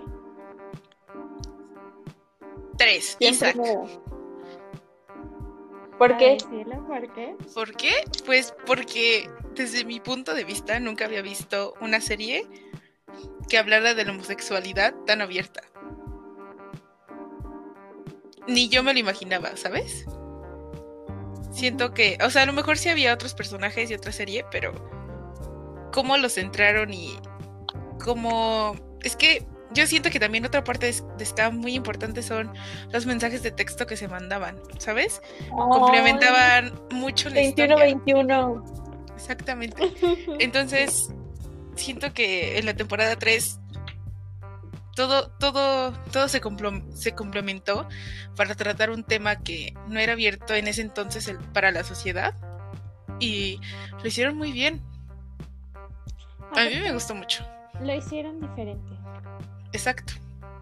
[2.79, 3.57] Tres, Isaac.
[5.97, 6.37] ¿Por qué?
[6.87, 7.35] ¿Por qué?
[7.53, 7.91] ¿Por qué?
[8.25, 12.47] Pues porque desde mi punto de vista nunca había visto una serie
[13.49, 15.61] que hablara de la homosexualidad tan abierta.
[18.47, 20.05] Ni yo me lo imaginaba, ¿sabes?
[21.51, 24.71] Siento que, o sea, a lo mejor sí había otros personajes y otra serie, pero
[25.91, 27.19] cómo los centraron y
[28.01, 28.73] cómo...
[29.01, 32.51] Es que yo siento que también otra parte es- está muy importante son
[32.91, 35.21] los mensajes de texto que se mandaban, ¿sabes?
[35.49, 37.75] Complementaban mucho la historia.
[37.77, 38.63] 21-21.
[39.15, 39.81] Exactamente.
[40.39, 41.09] Entonces,
[41.75, 43.59] siento que en la temporada 3
[44.95, 46.41] todo, todo, todo se,
[46.93, 47.87] se complementó
[48.35, 52.33] para tratar un tema que no era abierto en ese entonces el- para la sociedad.
[53.19, 53.59] Y
[54.01, 54.81] lo hicieron muy bien.
[56.55, 57.45] A mí me gustó mucho.
[57.81, 58.93] Lo hicieron diferente.
[59.73, 60.13] Exacto.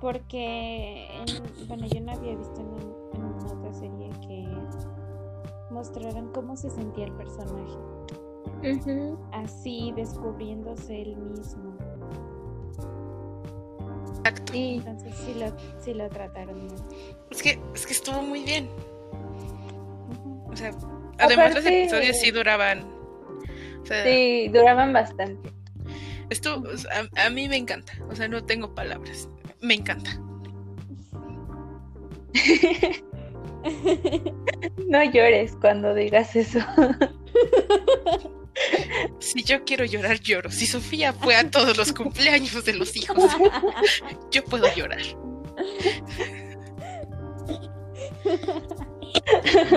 [0.01, 4.47] Porque, en- bueno, yo no había visto en, un- en otra serie que
[5.71, 7.77] mostraran cómo se sentía el personaje.
[9.31, 11.73] Así, descubriéndose él mismo.
[14.19, 14.53] Exacto.
[14.53, 14.75] Sí.
[14.85, 16.75] Entonces sí lo, sí lo trataron bien.
[17.29, 18.69] Es que, es que estuvo muy bien.
[20.51, 20.71] O sea,
[21.19, 22.83] además los episodios sí duraban.
[23.81, 25.49] O sea, Sí, duraban bastante.
[26.29, 27.93] Esto o sea, a, a mí me encanta.
[28.09, 29.29] O sea, no tengo palabras.
[29.61, 30.19] Me encanta.
[34.87, 36.59] No llores cuando digas eso.
[39.19, 40.49] Si yo quiero llorar, lloro.
[40.49, 43.31] Si Sofía fue a todos los cumpleaños de los hijos,
[44.31, 45.01] yo puedo llorar.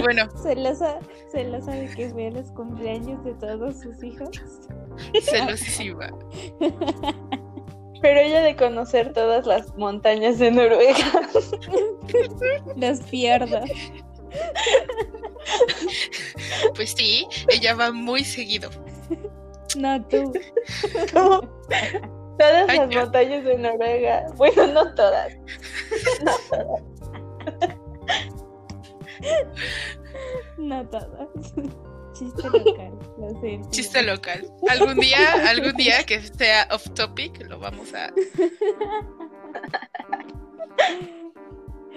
[0.02, 0.98] Bueno, celosa,
[1.30, 4.30] celosa de que vea los cumpleaños de todos sus hijos.
[5.22, 6.10] celosísima.
[8.02, 11.28] Pero ella de conocer todas las montañas de Noruega.
[12.76, 13.60] Los pierdo.
[16.74, 18.70] Pues sí, ella va muy seguido.
[19.76, 20.32] No tú.
[21.12, 24.26] Todas Ay, las montañas de Noruega.
[24.36, 25.36] Bueno, no todas.
[26.24, 26.82] No todas.
[32.12, 33.60] Chiste local, lo sé.
[33.70, 34.46] Chiste local.
[34.68, 35.18] Algún día,
[35.48, 38.12] algún día que sea off topic, lo vamos a,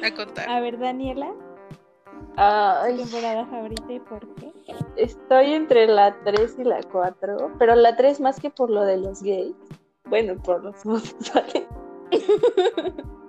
[0.03, 0.49] a contar.
[0.49, 4.51] A ver, Daniela, ¿tu Ay, temporada favorita y por qué?
[4.97, 7.53] estoy entre la 3 y la 4.
[7.59, 9.55] Pero la 3 más que por lo de los gays.
[10.05, 11.63] Bueno, por los homosexuales.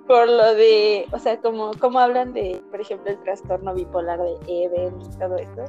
[0.07, 4.37] Por lo de, o sea, como, como hablan de, por ejemplo, el trastorno bipolar de
[4.47, 5.65] Eben y todo eso.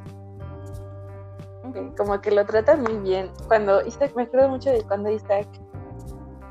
[1.73, 3.31] eh, como que lo tratan muy bien.
[3.47, 5.47] Cuando Isaac, me acuerdo mucho de cuando Isaac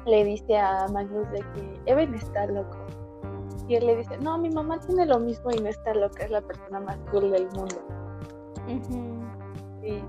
[0.06, 2.76] le dice a Magnus de que Eben está loco.
[3.68, 6.30] Y él le dice, no, mi mamá tiene lo mismo y no está loca, es
[6.30, 7.76] la persona más cool del mundo.
[9.80, 10.04] Sí.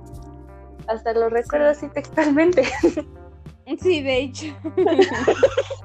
[0.87, 2.63] Hasta lo recuerdo así textualmente.
[3.81, 4.45] Sí, de hecho.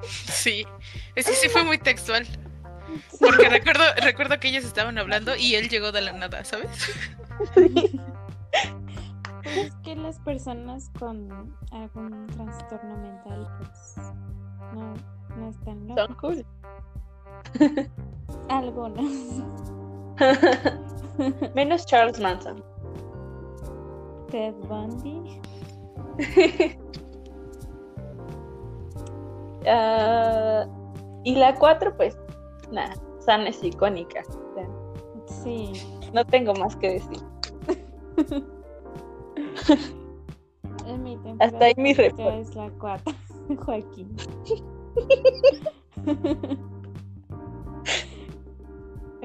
[0.03, 0.65] Sí,
[1.15, 2.27] es que sí fue muy textual.
[3.19, 6.69] Porque recuerdo, recuerdo que ellos estaban hablando y él llegó de la nada, ¿sabes?
[9.43, 13.95] Es que las personas con algún trastorno mental, pues,
[14.73, 14.93] no,
[15.37, 16.17] no están Son locas.
[16.17, 16.45] cool.
[18.49, 19.11] Algunos.
[21.55, 22.63] Menos Charles Manson.
[24.29, 25.39] Ted Bundy.
[29.67, 30.65] Ah,
[31.23, 32.17] y la 4, pues,
[32.71, 34.21] nada, Sana es icónica.
[34.27, 34.67] O sea,
[35.43, 35.71] Sí.
[36.13, 37.19] no tengo más que decir.
[40.99, 42.39] Mi Hasta ahí mi reporte.
[42.41, 43.13] es la 4.
[43.65, 44.15] Joaquín.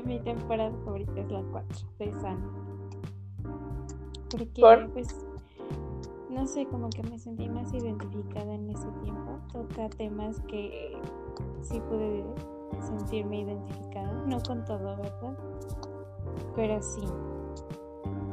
[0.05, 2.49] Mi temporada favorita es la 4 de Sana.
[4.31, 4.89] Porque, ¿Por?
[4.93, 5.09] pues,
[6.37, 9.41] no sé, como que me sentí más identificada en ese tiempo.
[9.53, 10.93] Toca temas que
[11.63, 12.25] sí pude
[12.83, 14.13] sentirme identificada.
[14.27, 15.39] No con todo, ¿verdad?
[16.55, 17.01] Pero sí.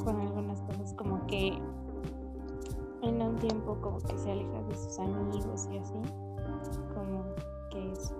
[0.03, 1.57] Con algunas cosas como que
[3.03, 5.93] en un tiempo como que se aleja de sus amigos y así.
[6.93, 7.23] Como
[7.71, 8.13] que es.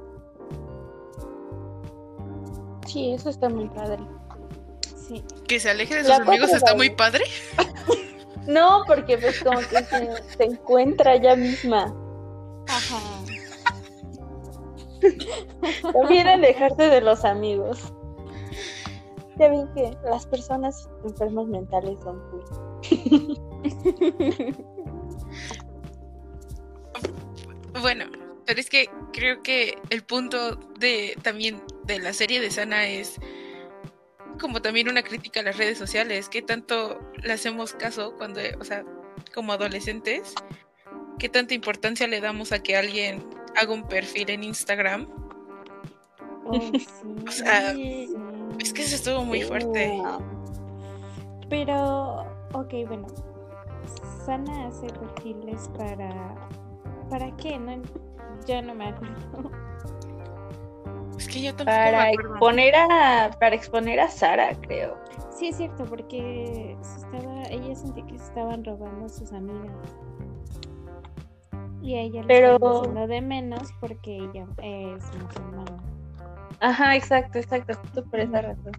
[2.88, 4.02] Sí, eso está muy padre.
[4.96, 5.22] Sí.
[5.46, 7.26] Que se aleje de sus La amigos está muy padre.
[8.48, 11.94] No, porque pues como que se, se encuentra ella misma.
[12.68, 13.00] Ajá.
[15.94, 17.94] También alejarse de los amigos.
[19.38, 22.44] Ya ven que las personas enfermas mentales son cool.
[27.82, 28.06] Bueno,
[28.46, 33.20] pero es que creo que el punto de también de la serie de Sana es
[34.40, 38.64] como también una crítica a las redes sociales, que tanto le hacemos caso cuando, o
[38.64, 38.84] sea,
[39.34, 40.36] como adolescentes,
[41.20, 45.08] qué tanta importancia le damos a que alguien haga un perfil en Instagram.
[46.46, 46.86] Oh, sí.
[47.28, 47.72] O sea.
[48.60, 49.92] Es que eso estuvo muy fuerte.
[51.50, 53.08] Pero, ok, bueno.
[54.26, 56.36] Sana hace perfiles para.
[57.10, 57.60] ¿Para qué?
[57.60, 57.82] No,
[58.46, 59.52] ya no me acuerdo.
[61.18, 62.32] Es que yo tampoco Para me acuerdo.
[62.34, 64.98] exponer a para exponer a Sara, creo.
[65.32, 69.72] Sí, es cierto, porque se estaba, ella sentía que se estaban robando a sus amigas.
[71.82, 75.78] Y a ella le Pero- estaban haciendo de menos porque ella es musulmana.
[76.60, 78.72] Ajá, exacto, exacto, justo por esa razón.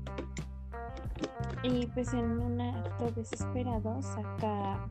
[1.62, 4.86] Y pues en un acto desesperado saca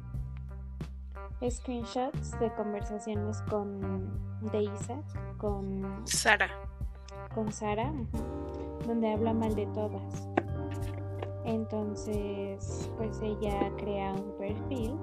[1.50, 3.82] screenshots de conversaciones con
[4.52, 5.04] de Isaac,
[5.38, 6.50] con, Sara.
[7.34, 7.92] Con Sara,
[8.88, 10.28] donde habla mal de todas.
[11.46, 14.96] Entonces, pues ella crea un perfil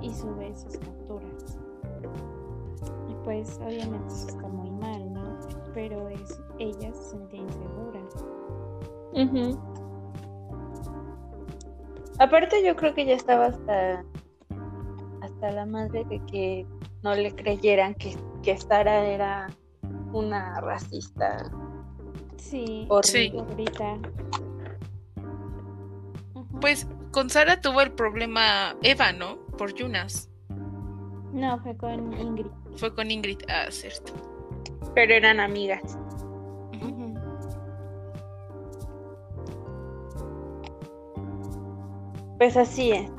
[0.00, 1.58] y sube sus capturas.
[3.08, 5.38] Y pues obviamente está muy mal, ¿no?
[5.74, 8.00] Pero es, ella se sentía insegura.
[12.18, 14.04] Aparte yo creo que ya estaba hasta
[15.20, 16.66] hasta la madre de que
[17.02, 19.48] no le creyeran que, que Sara era
[20.14, 21.50] una racista
[22.36, 23.98] Sí, ahorita.
[26.34, 26.60] Ujú.
[26.60, 29.38] Pues con Sara tuvo el problema Eva, ¿no?
[29.58, 30.28] Por Yunas.
[31.32, 32.46] No, fue con Ingrid.
[32.76, 33.38] Fue con Ingrid.
[33.48, 34.12] Ah, cierto.
[34.94, 35.98] Pero eran amigas.
[42.38, 43.10] Pues así es.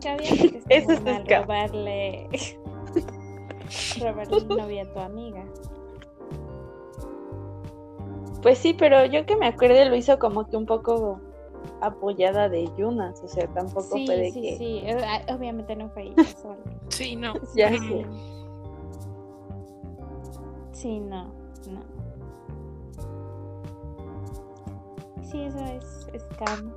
[0.00, 2.28] Que Eso es robarle
[4.00, 5.44] robarle novia a tu amiga.
[8.42, 11.20] Pues sí, pero yo que me acuerde lo hizo como que un poco
[11.82, 14.78] apoyada de Yunas, o sea, tampoco Sí, fue de sí, que sí.
[14.84, 16.56] Eh, ah, Obviamente no fue ella sola.
[16.88, 17.34] Sí, no.
[17.54, 17.78] ya Sí.
[17.78, 18.06] sé.
[20.72, 21.24] Sí, no,
[21.70, 21.82] no.
[25.22, 26.72] Sí, eso es scam.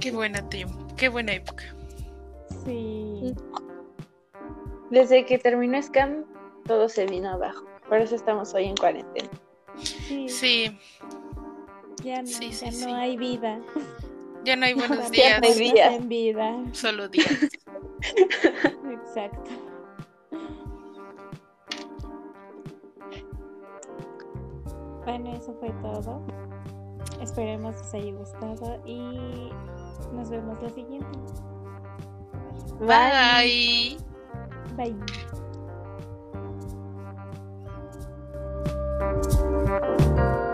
[0.00, 0.68] Qué buena team.
[0.96, 1.64] Qué buena época.
[2.64, 3.34] Sí.
[4.90, 6.24] Desde que terminó Scam,
[6.66, 7.64] todo se vino abajo.
[7.88, 9.28] Por eso estamos hoy en cuarentena.
[9.82, 10.78] Sí, Sí,
[12.02, 12.84] ya no, sí, sí, ya sí.
[12.86, 13.60] no hay vida.
[14.44, 16.56] ya no hay buenos días, no hay en vida.
[16.72, 17.30] solo días.
[18.90, 19.50] Exacto.
[25.04, 26.22] Bueno, eso fue todo.
[27.22, 29.50] Esperemos que os haya gustado y
[30.12, 31.18] nos vemos la siguiente.
[32.80, 33.96] Bye.
[34.76, 34.96] Bye.
[38.98, 40.47] Thank you.